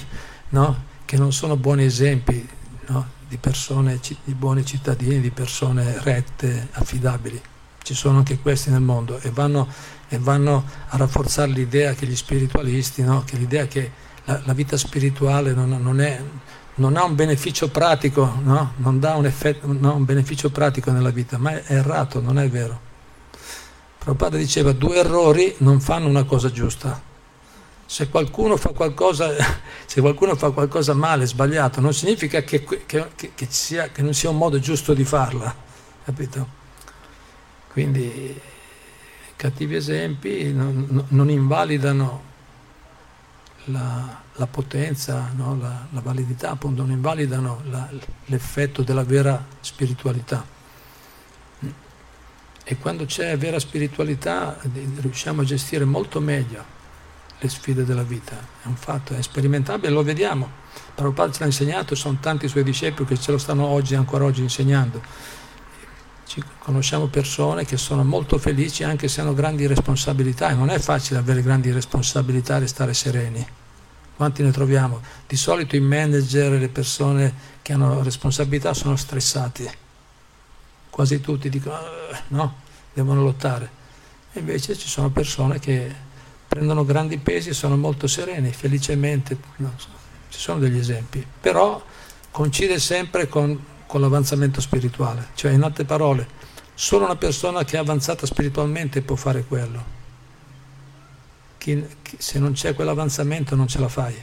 [0.50, 0.84] no?
[1.06, 2.46] che non sono buoni esempi
[2.88, 3.08] no?
[3.26, 7.40] di persone, di buoni cittadini, di persone rette, affidabili.
[7.82, 9.66] Ci sono anche questi nel mondo e vanno,
[10.08, 13.22] e vanno a rafforzare l'idea che gli spiritualisti, no?
[13.24, 13.90] che l'idea che
[14.24, 16.22] la, la vita spirituale non, non, è,
[16.74, 21.52] non, ha un beneficio pratico, non dà un, effetto, un beneficio pratico nella vita, ma
[21.52, 22.78] è errato, non è vero.
[23.96, 27.12] Prabhupada diceva due errori non fanno una cosa giusta
[27.86, 29.30] se qualcuno fa qualcosa,
[29.94, 34.36] qualcuno fa qualcosa male, sbagliato, non significa che, che, che, sia, che, non sia un
[34.36, 35.54] modo giusto di farla,
[36.04, 36.62] capito?
[37.70, 38.40] Quindi
[39.36, 42.32] cattivi esempi non, non invalidano
[43.64, 45.56] la, la potenza, no?
[45.60, 47.88] la, la, validità, appunto, non invalidano la,
[48.26, 50.52] l'effetto della vera spiritualità.
[52.66, 54.58] E quando c'è vera spiritualità
[54.96, 56.74] riusciamo a gestire molto meglio
[57.44, 60.62] le sfide della vita, è un fatto, è sperimentabile, lo vediamo.
[60.94, 64.40] Prabhupada ce l'ha insegnato, sono tanti suoi discepoli che ce lo stanno oggi, ancora oggi
[64.40, 65.02] insegnando.
[66.26, 70.78] Ci conosciamo persone che sono molto felici anche se hanno grandi responsabilità e non è
[70.78, 73.46] facile avere grandi responsabilità e restare sereni.
[74.16, 75.02] Quanti ne troviamo?
[75.26, 79.68] Di solito i manager e le persone che hanno responsabilità sono stressati.
[80.88, 81.78] Quasi tutti dicono
[82.28, 82.54] no,
[82.94, 83.82] devono lottare.
[84.32, 86.03] E invece ci sono persone che
[86.54, 89.72] prendono grandi pesi e sono molto sereni, felicemente, no,
[90.28, 91.84] ci sono degli esempi, però
[92.30, 96.28] coincide sempre con, con l'avanzamento spirituale, cioè in altre parole,
[96.72, 99.84] solo una persona che è avanzata spiritualmente può fare quello.
[101.58, 104.14] Chi, chi, se non c'è quell'avanzamento non ce la fai.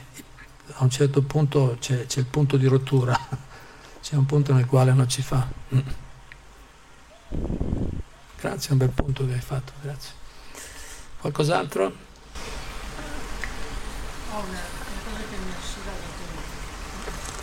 [0.76, 3.14] A un certo punto c'è, c'è il punto di rottura,
[4.00, 5.46] c'è un punto nel quale non ci fa.
[8.40, 10.12] Grazie, un bel punto che hai fatto, grazie.
[11.20, 12.10] Qualcos'altro?
[14.32, 16.40] Ho una, una cosa che mi assida da tempo.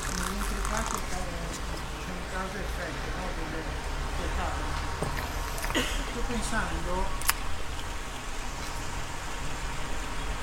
[0.10, 1.22] Mi è intricato per
[1.54, 3.26] diciamo, causa e effetto no?
[3.38, 3.62] delle,
[4.18, 4.74] delle tavole.
[6.10, 6.94] Sto pensando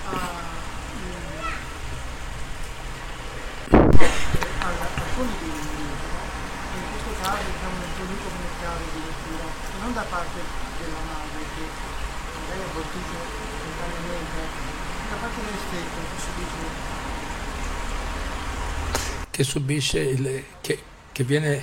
[0.07, 0.15] a,
[4.61, 5.67] a, alcuni dei
[8.07, 9.47] venuto come chiave di lettura,
[9.81, 10.39] non da parte
[10.79, 11.65] della madre che
[12.39, 13.19] magari abortisce
[13.59, 14.76] spontaneamente,
[19.37, 21.63] che subisce il, che, che viene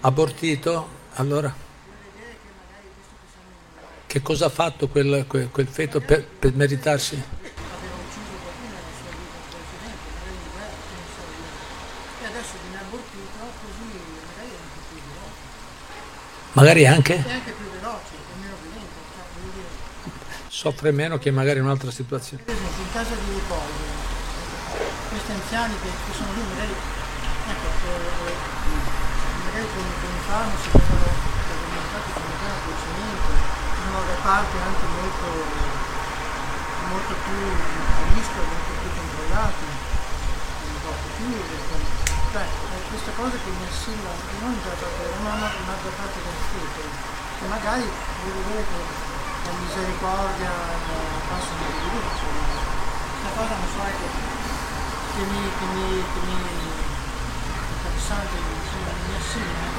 [0.00, 1.54] abortito, allora?
[4.06, 7.14] Che cosa ha fatto quel, quel, quel feto per, per meritarsi?
[7.14, 10.12] aveva ucciso qualcuno nella sua vita precedente,
[16.52, 17.63] magari in
[20.54, 22.46] soffre meno che magari in un'altra situazione.
[22.46, 23.74] per esempio in casa di riposo,
[25.10, 28.34] questi anziani che, sono lì, magari, ecco, eh,
[29.50, 33.30] magari con, con i farmaci vengono alimentati con un piano dolcemente,
[33.82, 35.28] sono reparti anche molto,
[36.86, 41.92] molto più a rischio, molto più controllati, un po' più chiuse, con-
[42.30, 46.38] cioè eh, queste cose che mi assimilano non già da parte ma da parte del
[46.46, 46.82] feto,
[47.42, 47.86] che magari
[48.22, 49.13] vuol dire che
[49.44, 52.00] la misericordia eh, passano di lui.
[53.20, 54.06] Questa cosa non so, ecco,
[55.14, 56.36] che mi, che mi, che mi
[57.76, 59.72] interessante, insomma, mi assimila.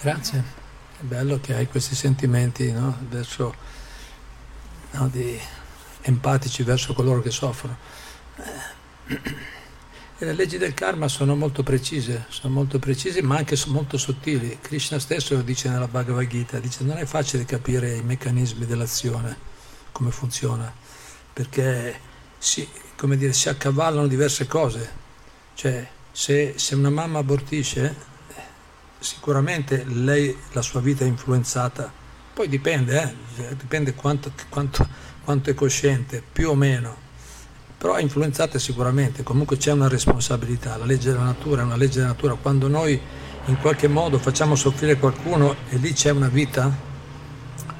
[0.00, 0.44] Grazie,
[1.00, 2.96] è bello che hai questi sentimenti no?
[3.08, 3.54] verso,
[4.92, 5.40] no, di,
[6.02, 7.76] empatici verso coloro che soffrono.
[10.20, 14.58] Le leggi del karma sono molto precise, sono molto precise ma anche molto sottili.
[14.60, 19.36] Krishna stesso lo dice nella Bhagavad Gita, dice non è facile capire i meccanismi dell'azione,
[19.92, 20.74] come funziona,
[21.32, 22.00] perché
[22.36, 22.68] si,
[23.00, 24.90] dire, si accavallano diverse cose.
[25.54, 27.94] Cioè, se, se una mamma abortisce,
[28.98, 31.92] sicuramente lei, la sua vita è influenzata,
[32.34, 34.84] poi dipende, eh, dipende quanto, quanto,
[35.22, 37.06] quanto è cosciente, più o meno,
[37.78, 41.98] però è influenzata sicuramente, comunque c'è una responsabilità, la legge della natura è una legge
[42.00, 43.00] della natura, quando noi
[43.44, 46.70] in qualche modo facciamo soffrire qualcuno e lì c'è una vita,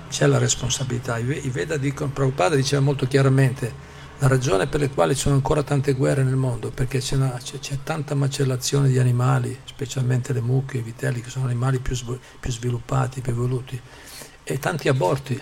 [0.09, 1.19] c'è la responsabilità.
[1.19, 3.87] I Ve- i Veda dicono, Prabhupada diceva molto chiaramente,
[4.21, 7.39] la ragione per la quale ci sono ancora tante guerre nel mondo, perché c'è, una-
[7.43, 11.97] c'è- c'è tanta macellazione di animali, specialmente le mucche, i vitelli, che sono animali più,
[12.39, 13.79] più sviluppati, più evoluti,
[14.45, 15.41] e tanti aborti.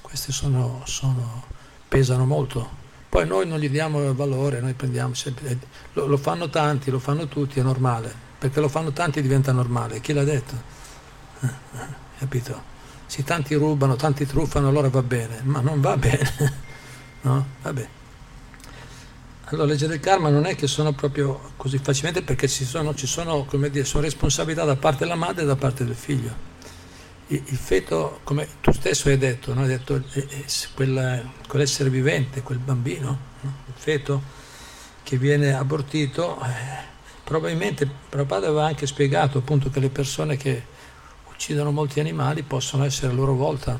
[0.00, 1.58] Questi sono, sono-
[1.90, 2.78] pesano molto.
[3.08, 5.58] Poi noi non gli diamo valore, noi prendiamo sempre,
[5.94, 10.00] lo, lo fanno tanti, lo fanno tutti, è normale, perché lo fanno tanti diventa normale,
[10.00, 10.54] chi l'ha detto?
[11.40, 12.68] Eh, eh, Capito?
[13.06, 16.32] Se tanti rubano, tanti truffano, allora va bene, ma non va bene,
[17.22, 17.46] no?
[17.62, 17.88] Vabbè.
[19.46, 23.08] Allora, legge del karma non è che sono proprio così facilmente perché ci sono, ci
[23.08, 26.49] sono, come dire, sono responsabilità da parte della madre e da parte del figlio.
[27.32, 29.60] Il, feto, come tu stesso hai detto, no?
[29.60, 33.54] hai detto eh, eh, quel- quell'essere vivente, quel bambino, no?
[33.66, 34.20] il feto
[35.04, 36.48] che viene abortito, eh,
[37.22, 40.60] probabilmente Prabhupada aveva anche spiegato appunto che le persone che
[41.30, 43.78] uccidono molti animali possono essere a loro volta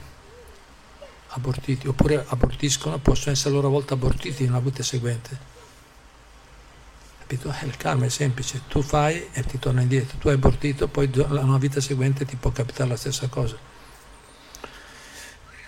[1.31, 5.60] abortiti, oppure abortiscono, possono essere a loro volta abortiti nella vita seguente.
[7.31, 7.55] Capito?
[7.61, 11.09] Eh, Il karma è semplice, tu fai e ti torna indietro, tu hai abortito, poi
[11.15, 13.57] una vita seguente ti può capitare la stessa cosa.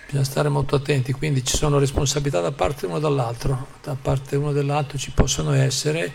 [0.05, 4.51] Bisogna stare molto attenti, quindi ci sono responsabilità da parte uno dall'altro, da parte uno
[4.51, 6.13] dall'altro ci possono essere.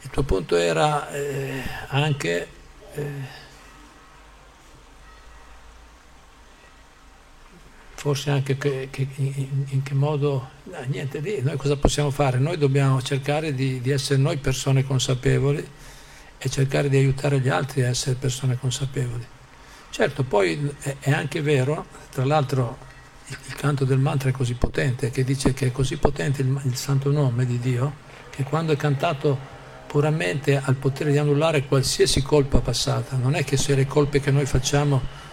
[0.00, 2.48] Il tuo punto era eh, anche
[2.94, 3.10] eh,
[8.06, 12.38] forse anche che, che- in, in che modo, no, niente lì, noi cosa possiamo fare?
[12.38, 15.66] Noi dobbiamo cercare di, di essere noi persone consapevoli
[16.38, 19.26] e cercare di aiutare gli altri a essere persone consapevoli.
[19.90, 22.78] Certo, poi è, è anche vero, tra l'altro
[23.26, 26.60] il, il canto del mantra è così potente, che dice che è così potente il,
[26.62, 27.92] il santo nome di Dio,
[28.30, 29.36] che quando è cantato
[29.88, 34.20] puramente ha il potere di annullare qualsiasi colpa passata, non è che se le colpe
[34.20, 35.24] che noi facciamo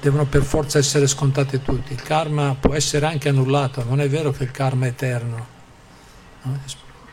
[0.00, 1.92] devono per forza essere scontate tutti.
[1.92, 5.46] Il karma può essere anche annullato, non è vero che il karma è eterno.
[6.42, 6.60] no?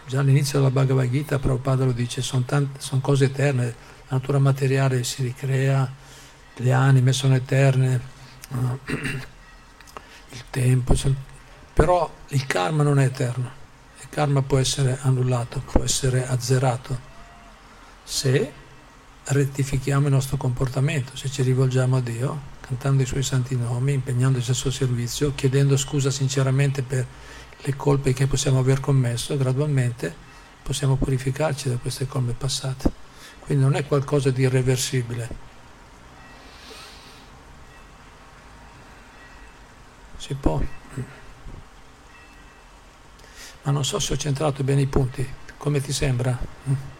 [0.08, 3.66] Già all'inizio della Bhagavad Gita Prabhupada lo dice, sono, tante, sono cose eterne,
[4.08, 5.92] la natura materiale si ricrea,
[6.58, 8.00] le anime sono eterne,
[8.50, 8.80] no?
[10.30, 10.94] il tempo,
[11.74, 13.50] però il karma non è eterno,
[14.00, 17.14] il karma può essere annullato, può essere azzerato
[18.04, 18.52] se
[19.24, 24.50] rettifichiamo il nostro comportamento, se ci rivolgiamo a Dio, cantando i suoi santi nomi, impegnandoci
[24.50, 27.06] al suo servizio, chiedendo scusa sinceramente per
[27.62, 30.14] le colpe che possiamo aver commesso, gradualmente
[30.64, 32.92] possiamo purificarci da queste colpe passate.
[33.40, 35.30] Quindi non è qualcosa di irreversibile.
[40.18, 40.60] Si può.
[43.62, 45.28] Ma non so se ho centrato bene i punti.
[45.58, 46.95] Come ti sembra?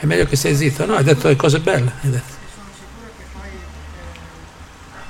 [0.00, 0.94] È meglio che stai zitto, no?
[0.94, 1.90] Hai detto le cose belle.
[2.02, 2.36] Hai detto.
[2.54, 4.06] sono sicuro che poi eh,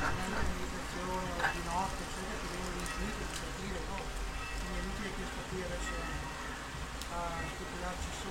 [0.00, 4.80] andando in meditazione o di notte, eccetera, ti viene l'infinito di capire, oh, non è
[4.80, 5.92] inutile che sto qui adesso
[7.12, 7.20] a
[7.52, 8.30] specularci su.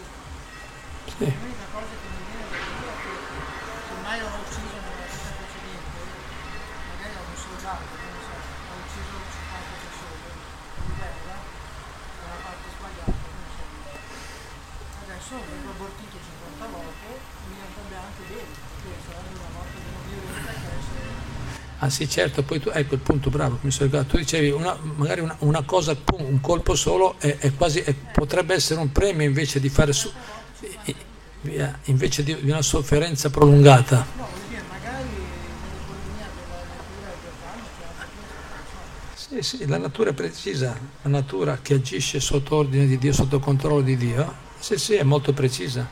[1.13, 1.29] Sì.
[1.29, 3.13] L'unica cosa che mi viene da dire è che
[3.77, 5.99] se mai ho ucciso nella vita precedente,
[6.89, 10.25] magari ho un soldato, che ne so, ho ucciso 50 persone,
[10.89, 13.65] l'idea è la parte sbagliata, che ne so.
[15.07, 17.07] Adesso vengo abortito 50 volte,
[17.47, 21.09] mi andrebbe anche bene, perché sarebbe una morte meno violenta che essere...
[21.88, 24.77] Ah sì, certo, poi tu, ecco il punto bravo, mi sono ricordato, tu dicevi una-
[24.95, 29.25] magari una, una cosa, un colpo solo è, è quasi, è- potrebbe essere un premio
[29.25, 30.11] invece di fare su,
[31.41, 34.05] via, invece di, una sofferenza prolungata.
[39.13, 43.39] Sì, sì, la natura è precisa, la natura che agisce sotto ordine di Dio, sotto
[43.39, 45.88] controllo di Dio, sì, sì, è molto precisa.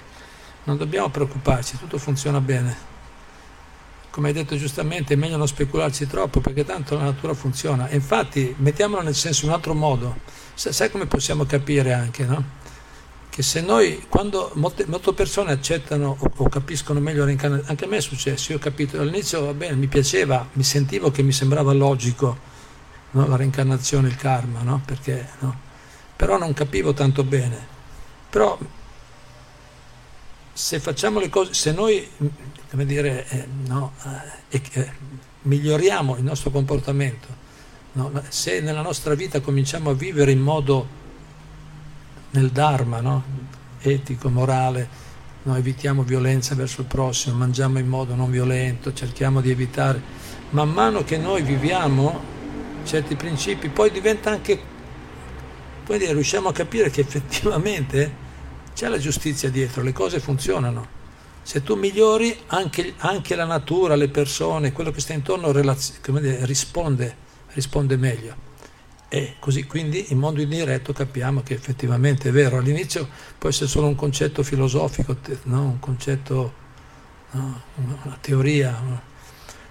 [0.66, 2.95] Non dobbiamo preoccuparci, tutto funziona bene.
[4.16, 7.90] Come hai detto giustamente, è meglio non specularci troppo perché tanto la natura funziona.
[7.90, 10.16] E infatti, mettiamolo nel senso in un altro modo,
[10.54, 12.42] Sa- sai come possiamo capire anche, no?
[13.30, 17.84] Che se noi, quando molte, molte persone accettano o, o capiscono meglio la reincarnazione, anche
[17.84, 21.22] a me è successo, io ho capito, all'inizio va bene, mi piaceva, mi sentivo che
[21.22, 22.38] mi sembrava logico
[23.12, 23.28] no?
[23.28, 24.82] la reincarnazione, il karma, no?
[24.86, 25.60] Perché, no?
[26.16, 27.68] Però non capivo tanto bene.
[28.30, 28.58] Però
[30.54, 32.08] se facciamo le cose, se noi,
[32.76, 34.92] come dire, eh, no, eh, e che
[35.44, 37.28] miglioriamo il nostro comportamento,
[37.94, 38.12] no?
[38.28, 40.86] se nella nostra vita cominciamo a vivere in modo
[42.32, 43.24] nel Dharma, no?
[43.80, 44.90] etico, morale,
[45.46, 50.02] evitiamo violenza verso il prossimo, mangiamo in modo non violento, cerchiamo di evitare,
[50.50, 52.34] man mano che noi viviamo
[52.84, 54.60] certi principi, poi diventa anche,
[55.86, 58.24] poi riusciamo a capire che effettivamente
[58.74, 60.95] c'è la giustizia dietro, le cose funzionano.
[61.46, 66.44] Se tu migliori, anche, anche la natura, le persone, quello che sta intorno relaz- dire,
[66.44, 67.16] risponde,
[67.50, 68.36] risponde meglio.
[69.10, 72.58] E così quindi in modo indiretto capiamo che effettivamente è vero.
[72.58, 75.62] All'inizio può essere solo un concetto filosofico, no?
[75.62, 76.54] un concetto,
[77.30, 77.62] no?
[77.76, 78.72] una una teoria.
[78.84, 79.02] no?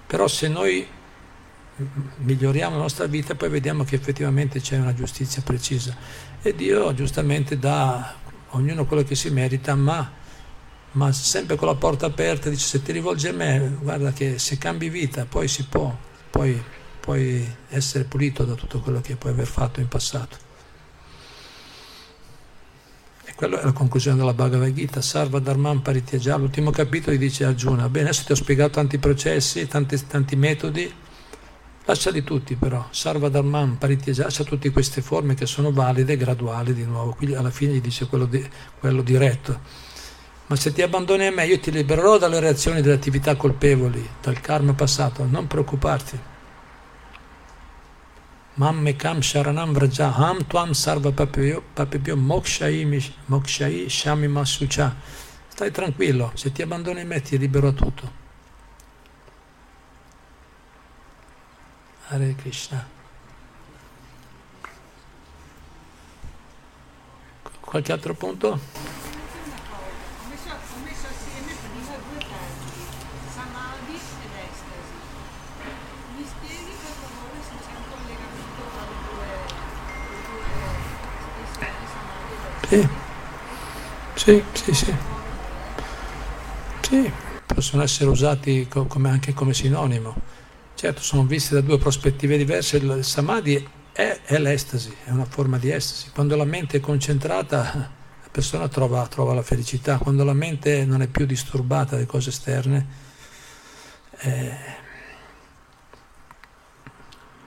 [0.07, 0.87] Però se noi
[2.18, 5.97] miglioriamo la nostra vita poi vediamo che effettivamente c'è una giustizia precisa.
[6.41, 8.14] E Dio giustamente dà a
[8.51, 10.22] ognuno quello che si merita, ma,
[10.95, 14.59] ma sempre con la porta aperta, dice se ti rivolgi a me, guarda che se
[14.59, 15.95] cambi vita poi si può,
[16.30, 16.62] poi
[17.01, 20.38] puoi essere pulito da tutto quello che puoi aver fatto in passato.
[23.24, 27.88] E quella è la conclusione della Bhagavad Gita, Sarva Dharman Parityaja, l'ultimo capitolo dice Arjuna,
[27.88, 30.90] bene adesso ti ho spiegato tanti processi, tanti, tanti metodi,
[31.84, 36.72] lasciali tutti però, Sarva Dharman Parityaja, lascia tutte queste forme che sono valide e graduali
[36.72, 39.84] di nuovo, qui alla fine gli dice quello, di- quello diretto.
[40.47, 44.40] Ma se ti abbandoni a me, io ti libererò dalle reazioni delle attività colpevoli, dal
[44.40, 46.20] karma passato, non preoccuparti.
[48.55, 54.95] Mamme kam sharanam vraja ham tuam sarva papebhyo mokshai shami masucha.
[55.49, 58.22] Stai tranquillo, se ti abbandoni a me ti libero tutto.
[62.09, 62.86] Hare Krishna.
[67.61, 68.49] Qualche altro punto?
[68.49, 68.61] Una
[69.66, 69.88] cosa,
[70.20, 72.86] ho messo, ho messo assieme prima due termini,
[73.34, 74.99] samadhi ed estasi.
[76.14, 79.26] Mi spieghi per favore se c'è un collegamento tra le due,
[80.11, 80.45] le due
[81.47, 82.89] espressioni samadhi ed Sì,
[84.14, 84.99] sì, sì, sì.
[86.81, 87.11] Sì,
[87.47, 90.14] possono essere usati co- come- anche come sinonimo.
[90.75, 92.77] Certo, sono visti da due prospettive diverse.
[92.79, 96.11] Il samadhi è, è l'estasi, è una forma di estasi.
[96.11, 97.61] Quando la mente è concentrata,
[98.22, 99.99] la persona trova, trova la felicità.
[99.99, 102.87] Quando la mente non è più disturbata dalle cose esterne,
[104.20, 104.83] eh,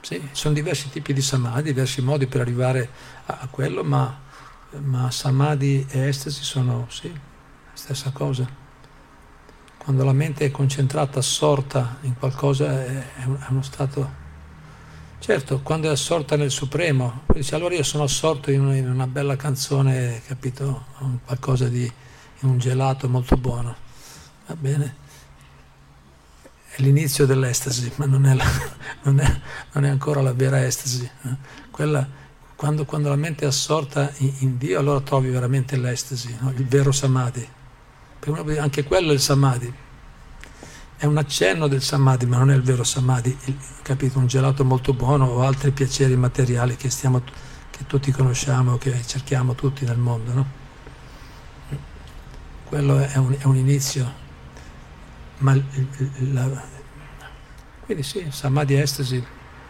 [0.01, 2.89] sì, sono diversi tipi di samadhi, diversi modi per arrivare
[3.25, 4.21] a, a quello, ma,
[4.81, 8.47] ma samadhi e estasi sono, sì, la stessa cosa.
[9.77, 14.25] Quando la mente è concentrata, assorta in qualcosa, è, è un- è uno stato...
[15.19, 20.21] Certo, quando è assorta nel Supremo, dice allora io sono assorto in una, bella canzone,
[20.27, 20.85] capito?
[21.25, 21.91] Qualcosa di
[22.41, 23.75] in un gelato molto buono.
[24.45, 24.95] Va bene?
[26.69, 28.45] È l'inizio dell'estasi, ma non è, la-
[29.03, 29.41] non è-
[29.71, 31.09] non è ancora la vera estasi.
[31.23, 31.35] eh.
[31.71, 32.07] Quella,
[32.57, 36.51] quando, quando la mente è assorta in, in Dio, allora trovi veramente l'estasi, no?
[36.57, 37.47] il vero samadhi.
[38.57, 39.71] Anche quello è il samadhi.
[40.97, 43.37] È un accenno del samadhi, ma non è il vero samadhi.
[43.45, 44.17] Il- capito?
[44.17, 47.21] Un gelato molto buono o altri piaceri materiali che, stiamo,
[47.69, 50.33] che tutti conosciamo, che cerchiamo tutti nel mondo.
[50.33, 50.65] No?
[52.67, 54.11] quello è un, è un inizio,
[55.37, 55.55] ma
[56.33, 56.63] la,
[57.85, 59.25] quindi sì, samadhi e estasi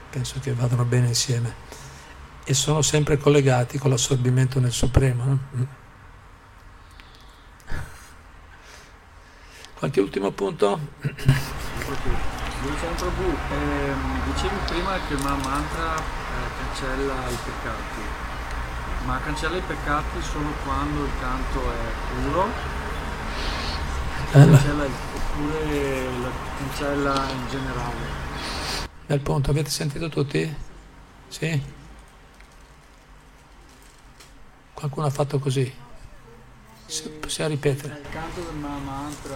[0.10, 1.54] penso che vadano bene insieme
[2.50, 5.24] e sono sempre collegati con l'assorbimento nel Supremo.
[5.26, 5.40] No?
[5.54, 5.64] Mm.
[9.78, 10.80] Qualche ultimo punto?
[12.96, 16.02] Prabhu, ehm, dicevi prima che una mantra eh,
[16.58, 18.02] cancella i peccati,
[19.04, 22.50] ma cancella i peccati solo quando il canto è puro?
[24.32, 27.96] Cancella, oppure la cancella in generale?
[29.06, 30.56] Bel punto, avete sentito tutti?
[31.28, 31.76] Sì?
[34.78, 35.74] Qualcuno ha fatto così?
[36.86, 38.00] Si, possiamo ripetere?
[38.00, 39.36] Il canto del mantra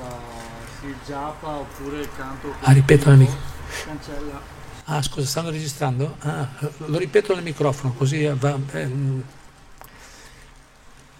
[0.79, 3.49] si japa oppure il canto ah ripeto nel microfono
[3.85, 4.41] cancella
[4.83, 6.15] ah scusa stanno registrando?
[6.19, 6.47] Ah,
[6.85, 8.91] lo ripeto nel microfono così va eh,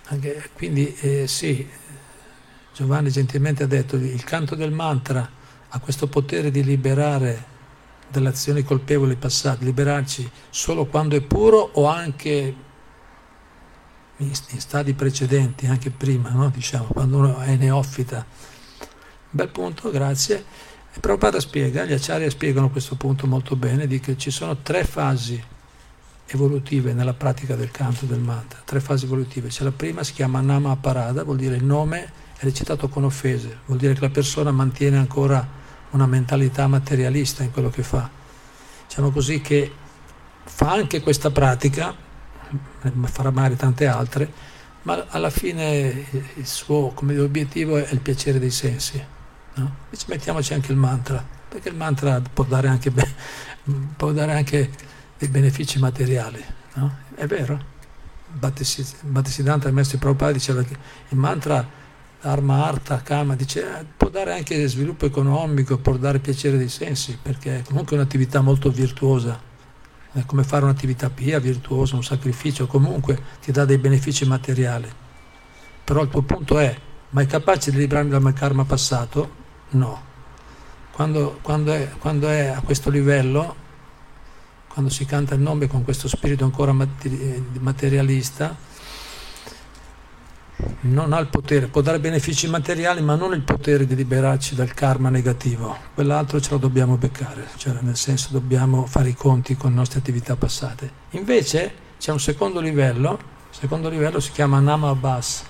[0.10, 1.68] anche, quindi eh, sì
[2.76, 5.28] Giovanni gentilmente ha detto il canto del mantra
[5.68, 7.46] ha questo potere di liberare
[8.08, 12.70] dalle azioni colpevoli passate liberarci solo quando è puro o anche
[14.26, 16.50] in stadi precedenti anche prima no?
[16.50, 18.26] diciamo quando uno è neofita
[19.34, 20.44] Bel punto, grazie.
[20.94, 24.84] E Prabhupada spiega, gli acciari spiegano questo punto molto bene, di che ci sono tre
[24.84, 25.42] fasi
[26.26, 29.48] evolutive nella pratica del canto del mantra, tre fasi evolutive.
[29.48, 33.60] C'è la prima, si chiama Nama Parada, vuol dire il nome è recitato con offese,
[33.68, 35.48] vuol dire che la persona mantiene ancora
[35.92, 38.10] una mentalità materialista in quello che fa.
[38.86, 39.72] Diciamo così che
[40.44, 41.96] fa anche questa pratica,
[43.04, 44.32] farà magari tante altre,
[44.84, 46.06] ma alla fine
[46.36, 49.04] il suo come obiettivo è il piacere dei sensi.
[49.56, 49.76] No?
[49.84, 53.14] Invece mettiamoci anche il mantra, perché il mantra può dare anche, be-
[53.96, 54.70] può dare anche
[55.18, 56.44] dei benefici materiali.
[56.76, 56.98] No?
[57.16, 57.70] È vero?
[58.34, 60.78] Bhattisiddhanta, il maestro Prabhupada, diceva che
[61.10, 61.80] il mantra
[62.22, 67.18] Dharma, Artha, Kama, dice, eh, può dare anche sviluppo economico, può dare piacere dei sensi,
[67.20, 69.50] perché è comunque un'attività molto virtuosa.
[70.14, 74.92] È come fare un'attività pia, virtuosa, un sacrificio, comunque ti dà dei benefici materiali.
[75.84, 76.78] Però il tuo punto è,
[77.10, 79.40] ma è capace di librarmi dal karma passato?
[79.70, 80.10] No.
[80.92, 83.56] Quando, quando, è, quando è a questo livello,
[84.68, 88.56] quando si canta il nome con questo spirito ancora materialista,
[90.82, 94.74] non ha il potere, può dare benefici materiali, ma non il potere di liberarci dal
[94.74, 95.78] karma negativo.
[95.94, 100.00] Quell'altro ce lo dobbiamo beccare, cioè nel senso dobbiamo fare i conti con le nostre
[100.00, 100.92] attività passate.
[101.12, 103.20] Invece c'è un secondo livello,
[103.52, 105.44] il secondo livello si chiama Nama Abbas.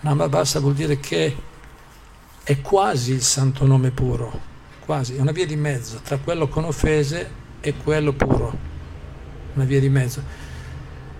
[0.00, 1.36] Nama Abbas vuol dire che
[2.44, 4.40] è quasi il santo nome puro,
[4.84, 8.56] quasi, è una via di mezzo tra quello con offese e quello puro,
[9.54, 10.22] una via di mezzo.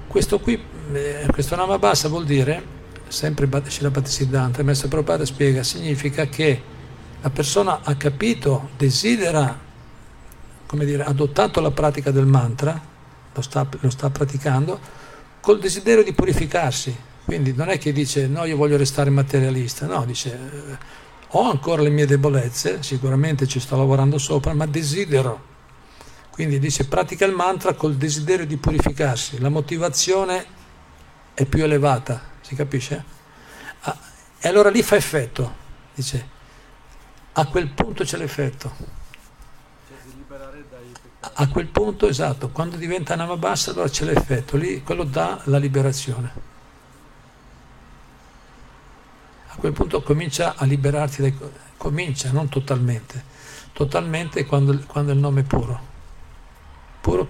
[0.07, 0.61] Questo qui,
[0.93, 2.81] eh, questo Nama Bassa vuol dire,
[3.13, 6.63] sempre Shila Bhattisiddhanta, Maestro Prabhupada spiega, significa che
[7.21, 9.57] la persona ha capito, desidera,
[10.67, 12.81] come dire, adottato la pratica del mantra,
[13.33, 14.81] lo sta, lo sta praticando,
[15.41, 16.97] col desiderio di purificarsi.
[17.25, 20.39] Quindi non è che dice no, io voglio restare materialista, no, dice
[21.35, 25.51] ho ancora le mie debolezze, sicuramente ci sto lavorando sopra, ma desidero.
[26.31, 30.45] Quindi dice pratica il mantra col desiderio di purificarsi, la motivazione
[31.35, 33.05] è più elevata, si capisce?
[33.81, 33.99] Ah,
[34.39, 35.55] e allora lì fa effetto,
[35.95, 36.29] dice,
[37.33, 39.01] a quel punto c'è l'effetto.
[41.35, 46.51] A quel punto, esatto, quando diventa Namabassa allora c'è l'effetto, lì quello dà la liberazione.
[49.55, 51.39] a quel punto comincia a liberarti dai...
[51.77, 53.23] comincia, non totalmente,
[53.73, 55.91] totalmente quando, quando il nome è puro.
[57.01, 57.29] Puro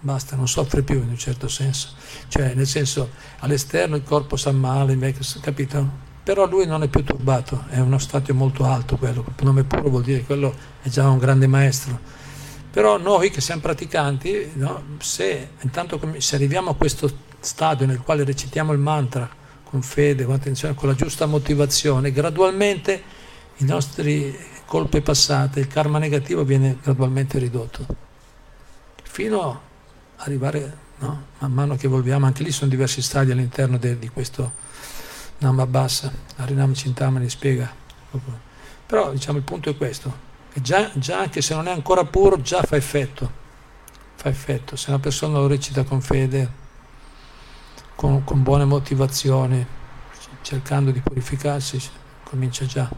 [0.00, 1.90] basta, non soffre più in un certo senso,
[2.28, 3.10] cioè nel senso
[3.40, 4.96] all'esterno il corpo sa male,
[5.40, 6.06] capito?
[6.22, 9.88] Però lui non è più turbato, è uno stato molto alto quello, il nome puro
[9.88, 11.98] vuol dire quello è già un grande maestro.
[12.70, 17.10] Però noi che siamo praticanti, no, se, intanto, se arriviamo a questo
[17.40, 19.28] stadio nel quale recitiamo il mantra
[19.64, 23.02] con fede, con attenzione, con la giusta motivazione, gradualmente
[23.56, 27.86] i nostri colpe passate, il karma negativo viene gradualmente ridotto,
[29.02, 29.67] fino ad
[30.18, 31.26] arrivare, no?
[31.38, 34.52] man mano che evolviamo, anche lì sono diversi stadi all'interno de, di questo
[35.38, 37.72] Namabassa, Arinam Cintamani spiega.
[38.86, 42.40] Però diciamo il punto è questo, che già, già anche se non è ancora puro,
[42.40, 43.30] già fa effetto,
[44.14, 46.66] fa effetto, se una persona lo recita con fede,
[47.94, 49.64] con, con buone motivazioni,
[50.42, 51.80] cercando di purificarsi,
[52.24, 52.88] comincia già.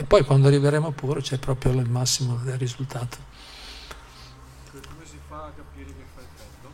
[0.00, 3.16] E poi quando arriveremo pure c'è proprio il massimo del risultato.
[5.54, 6.70] Capire che fa effetto?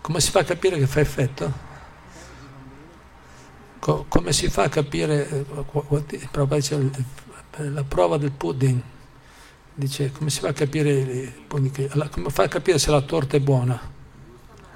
[0.00, 1.74] Come si fa a capire che fa effetto?
[3.86, 5.44] co- come si fa a capire, eh,
[7.70, 8.80] la prova del pudding,
[9.72, 13.78] dice come si fa a capire, come fa a capire se la torta è buona?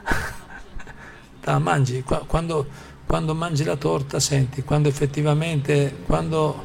[1.43, 2.69] la mangi, quando,
[3.05, 6.63] quando, mangi la torta senti, quando effettivamente, quando,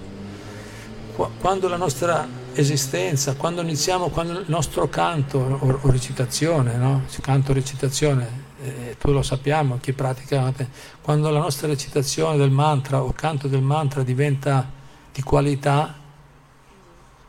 [1.39, 7.03] quando la nostra esistenza, quando iniziamo, quando il nostro canto o, o recitazione, no?
[7.21, 10.53] canto recitazione, eh, tu lo sappiamo, chi pratica,
[11.01, 14.69] quando la nostra recitazione del mantra o canto del mantra diventa
[15.11, 16.03] di qualità,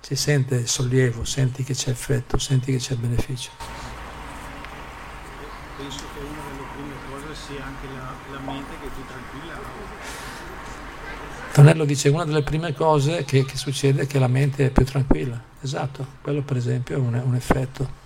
[0.00, 3.50] si sente il sollievo, senti che c'è effetto, senti che c'è beneficio.
[5.76, 9.58] Penso che una delle prime cose sia anche la, la mente che ti tranquilla.
[11.56, 14.84] Tonello dice una delle prime cose che, che, succede è che la mente è più
[14.84, 15.40] tranquilla.
[15.62, 18.04] Esatto, quello per esempio è un, un effetto.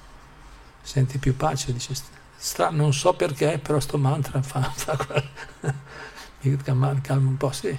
[0.82, 1.92] Senti più pace, dici,
[2.36, 4.96] stra- non so perché, però sto mantra fa, fa
[6.42, 7.76] mi calma, calma un po', sì.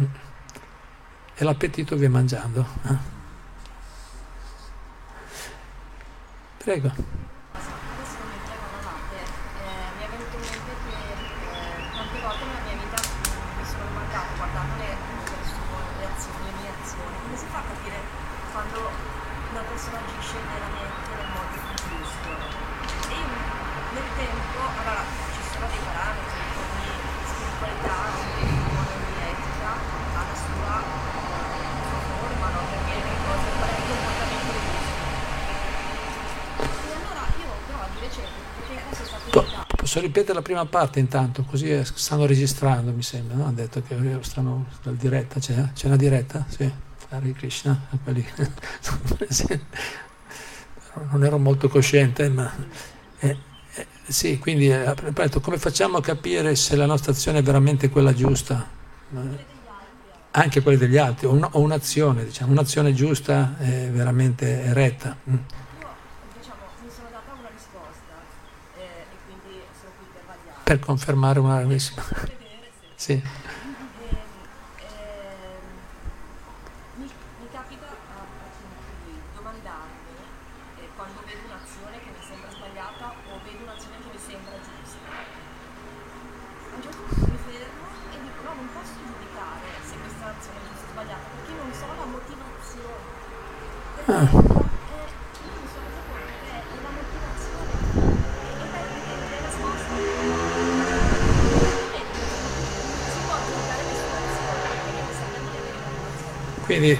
[0.00, 0.04] Mm
[1.34, 2.64] e l'appetito viene mangiando.
[2.86, 2.96] Eh?
[6.58, 6.86] Prego.
[6.86, 12.76] Adesso mentre parlavate eh, mi è venuto in mente che eh, tante volte nella mia
[12.78, 12.98] vita
[13.58, 14.90] mi sono rimarcato guardando le,
[15.98, 17.98] le azioni, le mie azioni, come si fa a capire
[18.52, 18.78] quando
[19.50, 22.30] una persona agisce veramente nel modo giusto?
[23.10, 23.40] E io
[23.98, 25.02] nel tempo, allora
[25.34, 26.92] ci sono dei parametri, ogni
[27.26, 29.70] spiritualità, ogni ogni etica
[30.14, 31.10] ha la sua
[32.22, 32.60] forma, no?
[32.70, 35.02] perché le cose, qual è il comportamento giusto.
[36.62, 40.42] E allora io però di recente, perché adesso è stato Po- invitato Posso ripetere la
[40.42, 43.46] prima parte intanto, così eh, stanno registrando, mi sembra, no?
[43.46, 46.44] Ha detto che stanno dal diretta, c'è, c'è una diretta?
[46.48, 46.70] Sì,
[47.08, 48.24] Hare Krishna, quelli.
[51.10, 52.50] non ero molto cosciente, ma
[53.20, 53.36] eh,
[53.74, 57.88] eh, sì, quindi eh, ripeto, come facciamo a capire se la nostra azione è veramente
[57.88, 58.68] quella giusta?
[59.14, 59.50] Eh,
[60.34, 65.14] Anche quelle degli altri, o, un- o un'azione, diciamo, un'azione giusta veramente retta.
[65.28, 65.34] Mm.
[65.34, 65.40] Io
[66.38, 68.14] diciamo mi sono data una risposta
[68.78, 68.80] eh,
[69.12, 70.06] e quindi sono qui
[70.72, 71.60] per confermare una...
[72.96, 73.12] Sì.
[73.12, 73.20] Ehm,
[74.80, 75.64] ehm,
[76.96, 78.24] mi, mi capita a, a-
[79.04, 80.16] di domandarmi
[80.80, 85.12] eh, quando vedo un'azione che mi sembra sbagliata o vedo un'azione che mi sembra giusta.
[85.12, 90.56] A un certo punto mi fermo e dico no, non posso giudicare se questa azione
[90.56, 93.20] è giusta o sbagliata perché non so la motivazione.
[93.92, 94.24] Perché Ah.
[94.24, 97.76] eh, io mi sono resa conto che è la motivazione
[98.56, 98.84] e per
[99.28, 100.00] le risposte
[103.12, 106.64] si può giudicare nessuna azione perché mi sembra di avere una motivazione.
[106.64, 106.92] Quindi,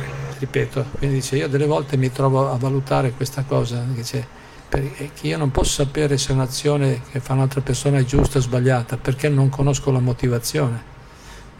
[0.52, 4.22] ripeto, quindi dice, io delle volte mi trovo a valutare questa cosa, c'è,
[4.68, 8.98] perché io non posso sapere se un'azione che fa un'altra persona è giusta o sbagliata,
[8.98, 10.90] perché non conosco la motivazione.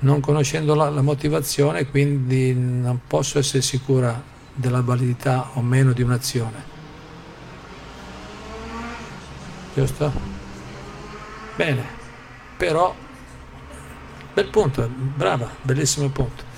[0.01, 4.21] Non conoscendo la, la motivazione, quindi non posso essere sicura
[4.53, 6.71] della validità o meno di un'azione.
[9.75, 10.13] Giusto?
[11.57, 11.83] Bene,
[12.59, 12.95] però,
[14.35, 16.51] bel punto, brava, bellissimo punto.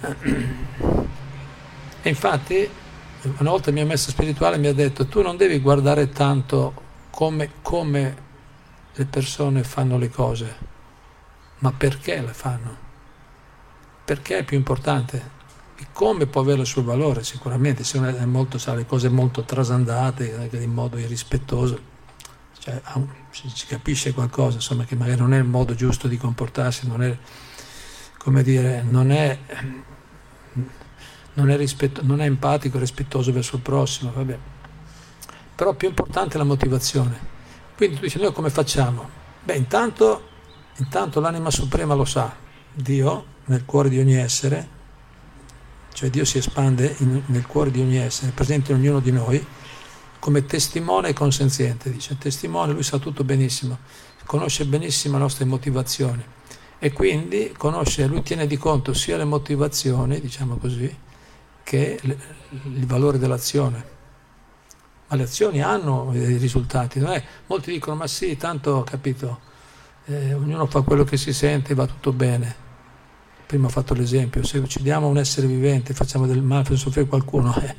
[2.02, 2.68] E infatti,
[3.38, 7.50] una volta il mio maestro spirituale mi ha detto, tu non devi guardare tanto come,
[7.62, 8.16] come
[8.94, 10.56] le persone fanno le cose,
[11.58, 12.76] ma perché le fanno.
[14.04, 15.36] Perché è più importante.
[15.78, 19.08] Il come può avere il suo valore sicuramente, se uno è molto, sa le cose
[19.08, 21.96] molto trasandate, in modo irrispettoso,
[22.58, 22.80] cioè,
[23.30, 27.16] si capisce qualcosa, insomma, che magari non è il modo giusto di comportarsi, non è,
[28.16, 29.38] come dire, non è,
[31.34, 34.38] non è, rispetto- non è empatico, rispettoso verso il prossimo, vabbè.
[35.54, 37.18] Però più importante è la motivazione.
[37.76, 39.08] Quindi tu dici, noi come facciamo?
[39.42, 40.28] Beh, intanto,
[40.76, 42.34] intanto l'anima suprema lo sa,
[42.72, 44.76] Dio nel cuore di ogni essere,
[45.92, 49.44] cioè Dio si espande in- nel cuore di ogni essere, presente in ognuno di noi,
[50.18, 53.78] come testimone e consenziente, dice, testimone, lui sa tutto benissimo,
[54.26, 56.22] conosce benissimo le nostre motivazioni
[56.78, 60.94] e quindi conosce, lui tiene di conto sia le motivazioni, diciamo così,
[61.68, 63.96] che il valore dell'azione.
[65.06, 67.22] Ma le azioni hanno dei risultati, non è?
[67.46, 69.40] Molti dicono, ma sì, tanto ho capito,
[70.06, 72.66] eh, ognuno fa quello che si sente e va tutto bene.
[73.46, 77.54] Prima ho fatto l'esempio, se uccidiamo un essere vivente, facciamo del male per soffrire qualcuno,
[77.60, 77.76] eh,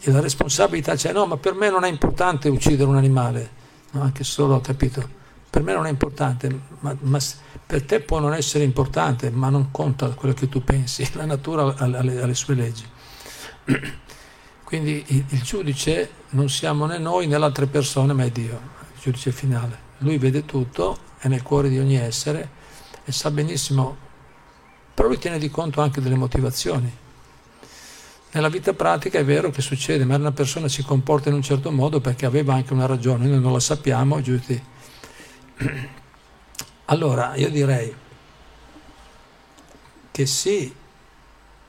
[0.00, 3.50] e la responsabilità c'è, no, ma per me non è importante uccidere un animale,
[3.92, 5.08] no, anche solo ho capito,
[5.48, 7.18] per me non è importante, ma, ma
[7.64, 11.74] per te può non essere importante, ma non conta quello che tu pensi, la natura
[11.74, 12.92] ha le, ha le sue leggi.
[14.64, 18.60] Quindi il, giudice non siamo né noi né le altre persone, ma è Dio,
[18.94, 19.92] il giudice finale.
[19.98, 22.62] Lui vede tutto, è nel cuore di ogni essere
[23.04, 23.96] e sa benissimo,
[24.94, 27.02] però lui tiene di conto anche delle motivazioni.
[28.32, 31.70] Nella vita pratica è vero che succede, ma una persona si comporta in un certo
[31.70, 34.62] modo perché aveva anche una ragione, noi non la sappiamo, giusti?
[36.86, 37.94] Allora, io direi
[40.10, 40.70] che sì,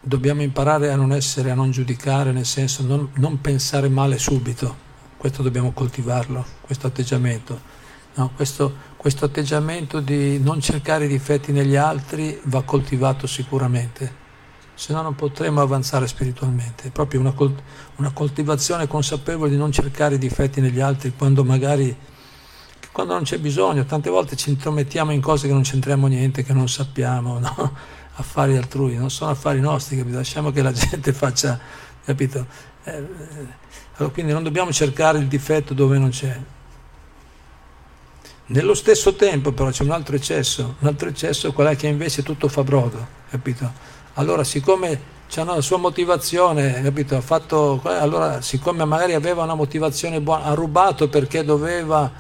[0.08, 4.84] dobbiamo imparare a non essere, a non giudicare, nel senso non, non pensare male subito,
[5.18, 7.74] questo dobbiamo coltivarlo, questo atteggiamento.
[8.18, 14.24] No, questo, questo atteggiamento di non cercare i difetti negli altri va coltivato sicuramente
[14.76, 16.90] se no non potremo avanzare spiritualmente.
[16.90, 17.34] È proprio una,
[17.96, 21.96] una, coltivazione consapevole di non cercare i difetti negli altri quando magari
[22.92, 23.86] quando non c'è bisogno.
[23.86, 27.74] Tante volte ci intromettiamo in cose che non c'entriamo niente, che non sappiamo, no?
[28.16, 30.18] Affari altrui, non sono affari nostri, capito?
[30.18, 31.60] lasciamo che la gente faccia,
[32.04, 32.46] capito?
[32.84, 33.04] Eh, eh,
[33.96, 36.38] allora, quindi non dobbiamo cercare il difetto dove non c'è.
[38.48, 42.22] Nello stesso tempo però c'è un altro eccesso, un altro eccesso qual è che invece
[42.22, 43.94] tutto fa brodo, capito?
[44.16, 47.16] allora siccome c'è una sua motivazione, capito?
[47.16, 52.12] Ha fatto, allora siccome magari aveva una motivazione buona, ha rubato perché doveva,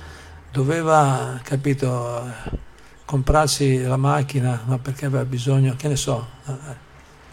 [0.51, 2.23] doveva capito,
[3.05, 6.27] comprarsi la macchina, ma perché aveva bisogno, che ne so,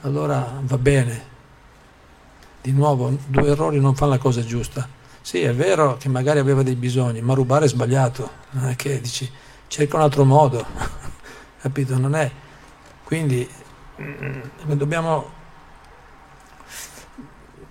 [0.03, 1.31] allora va bene.
[2.61, 4.87] Di nuovo, due errori non fanno la cosa giusta.
[5.21, 9.01] Sì, è vero che magari aveva dei bisogni, ma rubare è sbagliato, non è che
[9.01, 9.31] dici
[9.67, 10.65] cerca un altro modo,
[11.61, 11.99] capito?
[11.99, 12.31] Non è.
[13.05, 13.49] Quindi
[14.01, 15.31] Mm, dobbiamo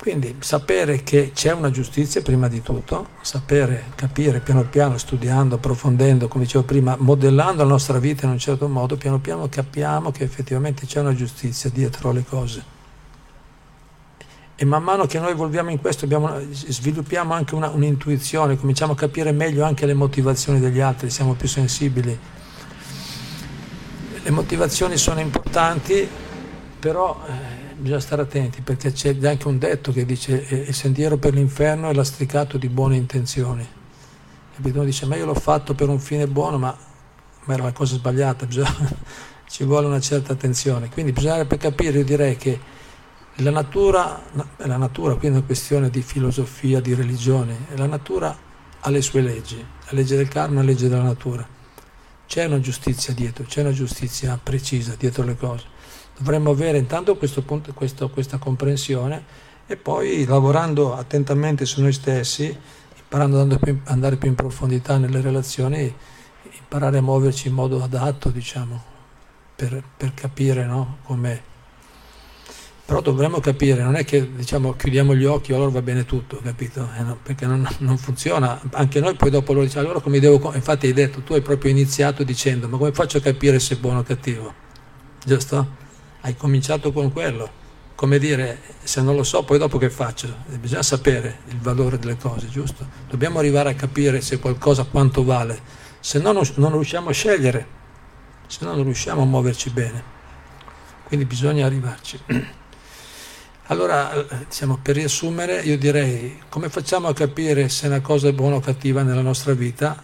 [0.01, 6.27] quindi sapere che c'è una giustizia prima di tutto, sapere, capire piano piano, studiando, approfondendo,
[6.27, 10.23] come dicevo prima, modellando la nostra vita in un certo modo, piano piano capiamo che
[10.23, 12.63] effettivamente c'è una giustizia dietro le cose.
[14.55, 18.95] E man mano che noi evolviamo in questo abbiamo, sviluppiamo anche una, un'intuizione, cominciamo a
[18.95, 22.17] capire meglio anche le motivazioni degli altri, siamo più sensibili
[24.23, 26.07] le motivazioni sono importanti,
[26.79, 30.33] però eh, bisogna stare attenti perché c'è anche un detto che dice
[30.67, 33.67] il sentiero per l'inferno è lastricato di buone intenzioni.
[34.55, 34.77] Capito?
[34.77, 36.75] Uno dice ma io l'ho fatto per un fine buono, ma,
[37.45, 38.73] ma era la cosa sbagliata, bisogna,
[39.49, 40.89] ci vuole una certa attenzione.
[40.89, 42.59] Quindi bisogna per capire, io direi che
[43.35, 44.21] la natura,
[44.57, 48.37] la natura, quindi è una questione di filosofia, di religione, la natura
[48.79, 51.59] ha le sue leggi, la legge del karma è la legge della natura
[52.31, 55.65] c'è una giustizia dietro, c'è una giustizia precisa dietro le cose.
[56.21, 59.23] Dovremmo avere intanto questo punto, questo, questa comprensione
[59.65, 62.55] e poi lavorando attentamente su noi stessi,
[62.95, 65.91] imparando ad andare più in profondità nelle relazioni,
[66.59, 68.83] imparare a muoverci in modo adatto, diciamo,
[69.55, 71.49] per, per capire no, come
[72.85, 76.39] però dovremmo capire, non è che diciamo chiudiamo gli occhi e allora va bene tutto,
[76.43, 76.87] capito?
[76.99, 80.53] Eh no, perché non, non, funziona, anche noi poi dopo lo diciamo, allora come devo,
[80.53, 83.77] infatti hai detto, tu hai proprio iniziato dicendo, ma come faccio a capire se è
[83.79, 84.53] buono o cattivo?
[85.25, 85.80] Giusto?
[86.23, 87.49] Hai cominciato con quello,
[87.95, 90.27] come dire, se non lo so poi dopo che faccio?
[90.59, 92.87] Bisogna sapere il valore delle cose, giusto?
[93.07, 95.59] Dobbiamo arrivare a capire se qualcosa quanto vale,
[95.99, 97.67] se no non, riusciamo a scegliere,
[98.47, 100.03] se no non riusciamo a muoverci bene,
[101.05, 102.19] quindi bisogna arrivarci.
[103.67, 108.57] Allora, diciamo, per riassumere, io direi come facciamo a capire se una cosa è buona
[108.57, 110.03] o cattiva nella nostra vita?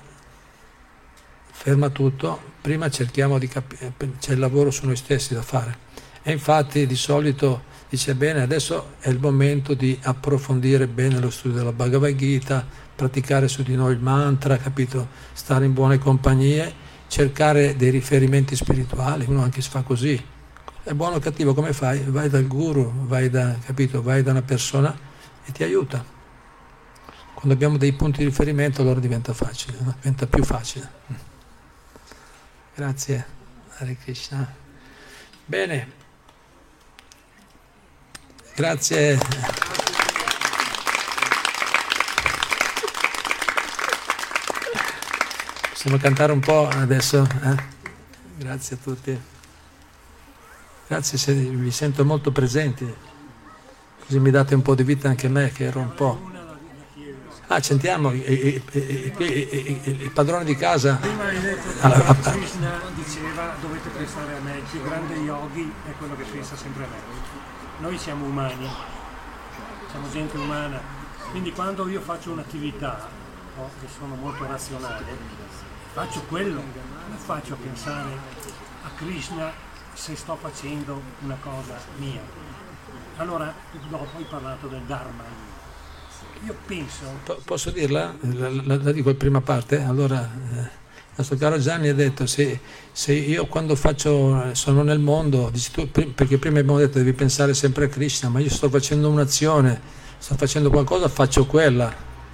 [1.51, 5.86] Ferma tutto, prima cerchiamo di capire, c'è il lavoro su noi stessi da fare.
[6.27, 11.59] E infatti di solito dice bene, adesso è il momento di approfondire bene lo studio
[11.59, 15.07] della Bhagavad Gita, praticare su di noi il mantra, capito?
[15.31, 16.73] Stare in buone compagnie,
[17.07, 20.21] cercare dei riferimenti spirituali, uno anche si fa così,
[20.83, 22.03] è buono o cattivo, come fai?
[22.03, 24.01] Vai dal guru, vai da, capito?
[24.01, 24.93] vai da una persona
[25.45, 26.03] e ti aiuta.
[27.35, 29.95] Quando abbiamo dei punti di riferimento allora diventa facile, no?
[30.01, 30.91] diventa più facile.
[32.75, 33.25] Grazie,
[33.77, 34.65] Hare Krishna.
[35.45, 35.96] Bene,
[38.57, 39.19] grazie.
[45.69, 47.27] Possiamo cantare un po' adesso?
[47.43, 47.55] Eh?
[48.35, 49.21] Grazie a tutti.
[50.87, 52.91] Grazie se vi sento molto presenti,
[54.03, 56.31] così mi date un po' di vita anche a me che ero un po'.
[57.49, 58.61] Ah, sentiamo il
[60.13, 60.95] padrone di casa.
[60.95, 65.71] Prima hai detto che allora, Krishna diceva dovete pensare a me, il più grande yogi
[65.85, 67.56] è quello che pensa sempre a me.
[67.79, 68.67] Noi siamo umani,
[69.89, 70.79] siamo gente umana,
[71.29, 73.07] quindi quando io faccio un'attività,
[73.55, 75.05] no, che sono molto razionale,
[75.93, 78.09] faccio quello, non faccio a pensare
[78.83, 79.51] a Krishna
[79.93, 82.21] se sto facendo una cosa mia.
[83.17, 83.53] Allora,
[83.89, 85.23] dopo hai parlato del Dharma.
[86.45, 87.03] Io penso...
[87.23, 88.15] P- posso dirla?
[88.21, 89.83] La, la, la, dico in prima parte?
[89.83, 90.21] Allora,
[90.53, 90.69] eh,
[91.17, 92.59] nostro caro Gianni ha detto se,
[92.91, 97.85] se, io quando faccio, sono nel mondo, tu, perché prima abbiamo detto devi pensare sempre
[97.85, 99.81] a Krishna, ma io sto facendo un'azione,
[100.17, 101.91] sto facendo qualcosa, faccio quella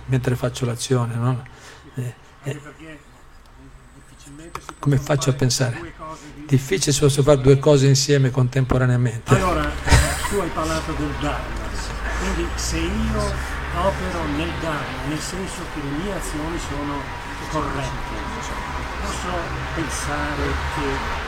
[0.07, 1.15] mentre faccio l'azione.
[1.15, 1.43] No?
[1.95, 2.13] Eh,
[2.43, 2.59] eh,
[4.79, 5.93] come faccio a pensare?
[6.45, 9.34] Difficile se posso fare due cose insieme contemporaneamente.
[9.34, 9.71] Allora,
[10.29, 11.69] tu hai parlato del Dharma,
[12.19, 13.21] quindi se io
[13.79, 17.01] opero nel Dharma, nel senso che le mie azioni sono
[17.49, 18.32] corrette,
[19.04, 19.36] posso
[19.76, 20.43] pensare
[20.76, 21.22] che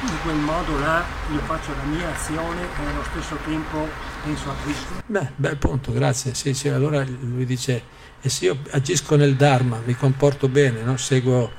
[0.00, 3.88] in quel modo là io faccio la mia azione e allo stesso tempo
[4.22, 5.02] penso a Cristo?
[5.06, 6.34] Beh, bel punto, grazie.
[6.34, 7.82] Sì, sì, allora lui dice,
[8.20, 10.96] e se io agisco nel Dharma, mi comporto bene, no?
[10.96, 11.50] seguo,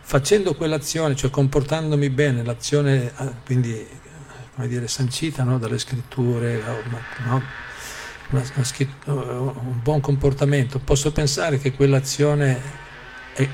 [0.00, 3.12] facendo quell'azione, cioè comportandomi bene, l'azione
[3.44, 3.86] quindi,
[4.54, 5.58] come dire, sancita no?
[5.58, 6.60] dalle scritture,
[7.24, 7.42] no?
[8.30, 12.60] un buon comportamento, posso pensare che quell'azione
[13.34, 13.48] è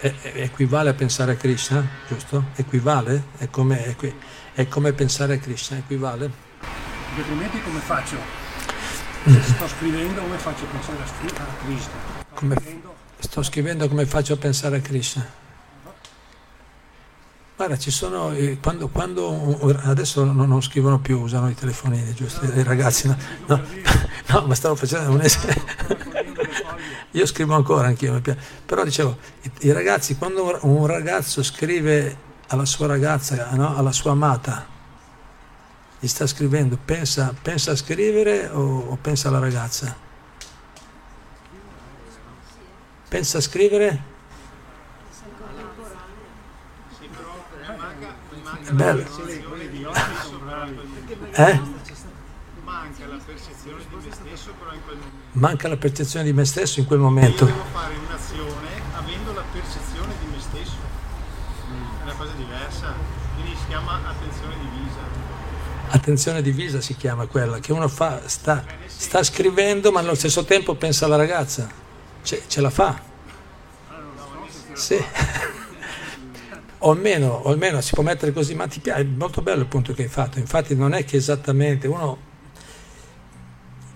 [0.00, 2.46] equivale a pensare a Krishna, giusto?
[2.54, 3.24] Equivale?
[3.36, 4.14] È come, equi,
[4.54, 6.30] è come pensare a Krishna, equivale?
[7.16, 8.16] Altrimenti come faccio?
[9.24, 11.92] Se sto scrivendo come faccio a pensare a Krishna?
[12.34, 12.56] Come,
[13.18, 15.46] sto scrivendo come faccio a pensare a Krishna?
[17.56, 22.44] Guarda, ci sono, eh, quando, quando, adesso non, scrivono più, usano i telefonini, giusto?
[22.44, 23.60] I ragazzi, no, no,
[24.30, 26.07] no ma stavo facendo un esempio.
[27.12, 28.20] Io scrivo ancora anch'io,
[28.64, 33.76] però dicevo, i, i, ragazzi, quando un ragazzo scrive alla sua ragazza, no?
[33.76, 34.66] alla sua amata,
[35.98, 39.96] gli sta scrivendo, pensa, pensa a scrivere o, o pensa alla ragazza?
[43.08, 44.02] Pensa a scrivere?
[48.64, 49.04] È bello.
[51.32, 51.77] Eh?
[55.38, 57.46] Manca la percezione di me stesso in quel momento.
[57.46, 60.76] Io devo fare un'azione avendo la percezione di me stesso.
[62.00, 62.94] È una cosa diversa,
[63.34, 65.26] quindi si chiama attenzione divisa.
[65.90, 70.74] Attenzione divisa si chiama quella, che uno fa, sta, sta scrivendo ma allo stesso tempo
[70.74, 71.68] pensa alla ragazza.
[72.22, 73.00] Ce, ce la fa?
[74.74, 75.02] Sì.
[76.78, 79.66] o almeno, o almeno si può mettere così, ma ti piace, è molto bello il
[79.66, 80.38] punto che hai fatto.
[80.38, 82.26] Infatti non è che esattamente uno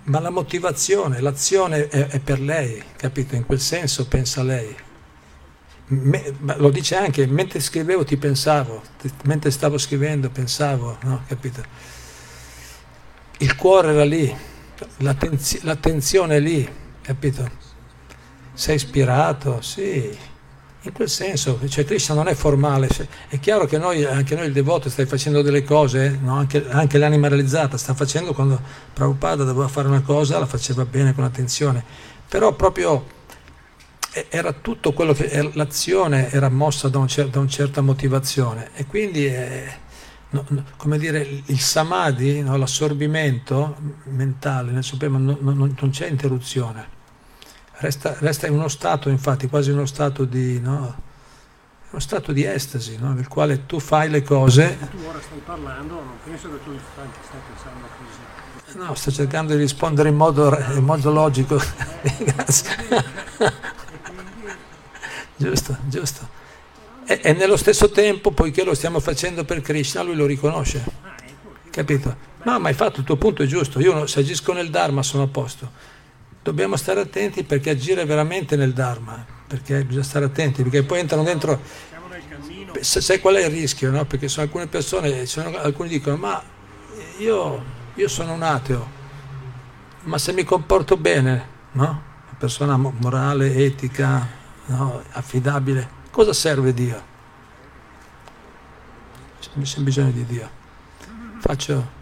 [0.05, 3.34] ma la motivazione, l'azione è, è, per lei, capito?
[3.34, 4.74] In quel senso pensa lei.
[5.86, 8.82] Me, lo dice anche, mentre scrivevo ti pensavo,
[9.24, 11.22] mentre stavo scrivendo pensavo, no?
[11.26, 11.62] Capito?
[13.38, 14.34] Il cuore era lì,
[14.98, 16.68] l'attenzi- l'attenzione è lì,
[17.03, 17.50] capito?
[18.55, 20.30] Sei ispirato, sì
[20.85, 22.89] in quel senso, cioè Krishna non è formale,
[23.28, 26.37] è chiaro che noi, anche noi il devoto stai facendo delle cose, no?
[26.37, 28.61] anche, anche, l'anima realizzata sta facendo quando
[28.93, 31.85] Prabhupada doveva fare una cosa, la faceva bene con attenzione,
[32.28, 33.20] però proprio
[34.28, 38.85] era tutto quello che l'azione era mossa da, un cer- da una certa motivazione e
[38.85, 39.72] quindi è,
[40.30, 42.57] no, no, come dire il samadhi, no?
[42.57, 47.01] l'assorbimento mentale nel supremo non, non c'è interruzione
[47.83, 51.03] resta, resta, in uno stato, infatti, quasi uno stato di, no,
[51.91, 54.78] uno stato di estasi, no, nel quale tu fai le cose.
[54.91, 58.78] Tu ora stai parlando, non penso che tu stai, stai pensando a così.
[58.78, 61.61] No, sto cercando di rispondere in modo, in modo logico.
[65.37, 66.28] giusto, giusto.
[67.05, 70.85] E, e, nello stesso tempo, poiché lo stiamo facendo per Krishna, lui lo riconosce.
[71.68, 72.16] Capito?
[72.45, 73.80] No, ma hai fatto il tuo punto è giusto.
[73.80, 75.91] Io se agisco nel Dharma sono a posto
[76.43, 81.22] dobbiamo stare attenti perché agire veramente nel Dharma, perché bisogna stare attenti, perché poi entrano
[81.22, 81.90] dentro...
[82.80, 83.90] Sai qual è il rischio?
[83.90, 84.05] No?
[84.07, 86.43] Perché sono alcune persone, sono, alcuni dicono, ma
[87.18, 87.62] io,
[87.95, 88.90] io, sono un ateo,
[90.05, 91.84] ma se mi comporto bene, no?
[91.84, 94.26] una persona morale, etica,
[94.66, 95.03] no?
[95.12, 97.11] affidabile, cosa serve Dio?
[99.38, 100.49] C'è bisogno di Dio.
[101.40, 102.01] Faccio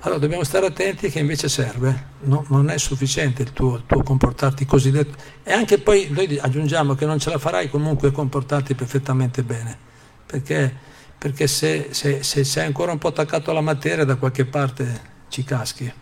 [0.00, 4.02] allora dobbiamo stare attenti che invece serve, no, non è sufficiente il tuo, il tuo,
[4.02, 5.16] comportarti cosiddetto.
[5.42, 9.76] E anche poi noi aggiungiamo che non ce la farai comunque a comportarti perfettamente bene,
[10.24, 10.74] perché,
[11.18, 15.44] perché se, se, se, sei ancora un po' attaccato alla materia da qualche parte ci
[15.44, 15.92] caschi.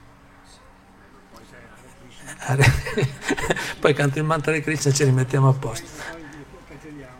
[3.80, 6.17] poi canti il mantra di Krishna e ci rimettiamo a posto.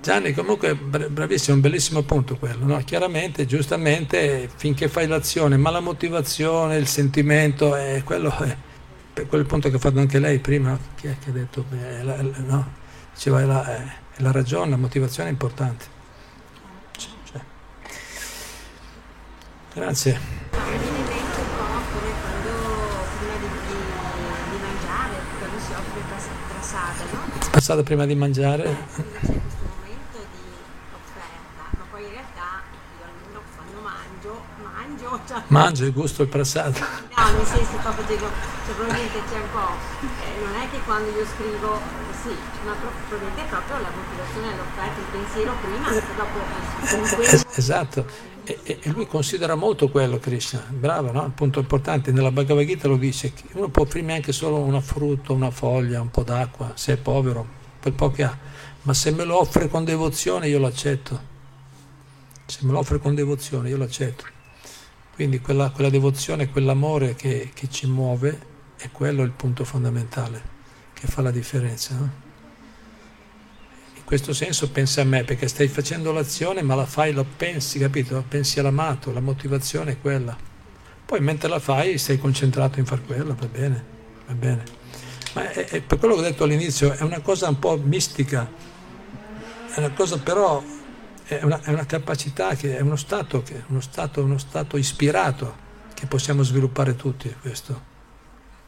[0.01, 2.78] Gianni comunque bravissimo, un bellissimo punto quello, no?
[2.84, 8.57] chiaramente, giustamente, finché fai l'azione, ma la motivazione, il sentimento, è quello è,
[9.26, 12.16] quel punto che ha fatto anche lei prima, chi è che ha detto, beh, la,
[12.46, 12.72] no?
[13.12, 13.82] diceva è la, è
[14.18, 15.84] la, ragione, la motivazione è importante.
[16.96, 17.40] Cioè.
[19.74, 20.46] Grazie.
[27.51, 28.76] Passata prima di mangiare.
[31.90, 32.62] poi in realtà
[32.99, 35.17] io almeno quando mangio,
[35.48, 36.76] mangio, il gusto il prasad.
[36.76, 38.26] no, nel senso proprio dico,
[38.64, 39.70] cioè probabilmente c'è un po',
[40.00, 41.80] eh, non è che quando io scrivo,
[42.22, 47.14] sì, ma pro- probabilmente è proprio la motivazione, l'offerta, il pensiero prima, e dopo eh,
[47.14, 48.36] quello Es- esatto.
[48.44, 51.26] E, lui considera molto quello Krishna, bravo, no?
[51.26, 54.80] Il punto importante, nella Bhagavad Gita lo dice, che uno può offrirmi anche solo una
[54.80, 57.46] frutta, una foglia, un po' d'acqua, se è povero,
[57.82, 58.38] quel po' che ha,
[58.82, 61.20] ma se me lo offre con devozione io lo accetto,
[62.46, 64.36] se me lo offre con devozione io lo accetto.
[65.18, 68.38] Quindi quella, quella devozione, quell'amore che, che ci muove,
[68.76, 70.40] è quello il punto fondamentale,
[70.92, 71.96] che fa la differenza.
[71.96, 72.10] no?
[73.96, 77.80] In questo senso pensa a me, perché stai facendo l'azione, ma la fai, lo pensi,
[77.80, 78.24] capito?
[78.28, 80.36] Pensi all'amato, la motivazione è quella.
[81.04, 83.84] Poi mentre la fai sei concentrato in far quello, va bene,
[84.24, 84.62] va bene.
[85.32, 88.48] Ma è, è per quello che ho detto all'inizio, è una cosa un po' mistica,
[89.74, 90.62] è una cosa però,
[91.28, 95.66] è una, è una capacità, che è uno stato, che, uno, stato, uno stato ispirato
[95.92, 97.96] che possiamo sviluppare tutti questo.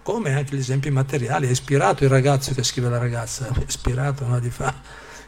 [0.02, 4.26] Come anche gli esempi materiali, è ispirato il ragazzo che scrive la ragazza, è ispirato,
[4.26, 4.74] no, di fa,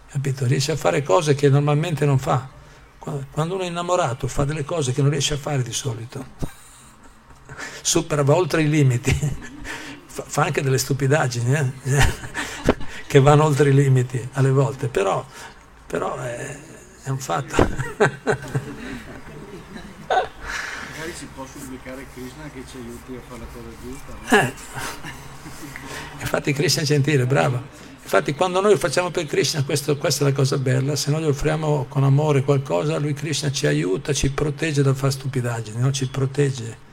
[0.08, 0.44] capito?
[0.44, 2.50] Riesce a fare cose che normalmente non fa.
[2.98, 6.26] Qua- Quando uno è innamorato fa delle cose che non riesce a fare di solito,
[7.80, 9.10] supera, va oltre i limiti,
[10.04, 11.72] fa, anche delle stupidaggini eh?
[13.08, 15.24] che vanno oltre i limiti alle volte, però,
[15.86, 16.70] però è,
[17.02, 17.56] è un fatto.
[20.06, 24.12] Magari si può supplicare Krishna che ci aiuti a fare la cosa giusta.
[24.20, 24.40] no?
[24.40, 24.52] Eh.
[26.20, 27.60] Infatti Krishna è gentile, bravo.
[28.02, 31.26] Infatti quando noi facciamo per Krishna, questo- questa è la cosa bella, se noi gli
[31.26, 35.90] offriamo con amore qualcosa, lui Krishna ci aiuta, ci protegge dal fare stupidaggini, no?
[35.92, 36.90] ci protegge.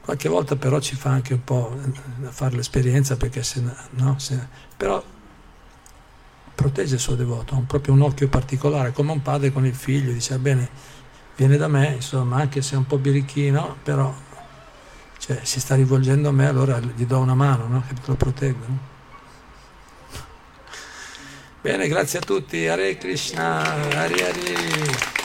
[0.00, 1.78] Qualche volta però ci fa anche un po'
[2.30, 5.02] fare l'esperienza perché se no, se- però
[6.54, 10.12] protegge il suo devoto, ha proprio un occhio particolare, come un padre con il figlio,
[10.12, 10.68] dice "Va bene,
[11.36, 14.14] viene da me, insomma, anche se è un po' birichino, però
[15.18, 17.82] cioè, si sta rivolgendo a me, allora gli do una mano, no?
[17.88, 18.64] che lo proteggo.
[18.66, 18.78] no?
[21.62, 25.23] Bene, grazie a tutti, Hare Krishna, Hari Hari.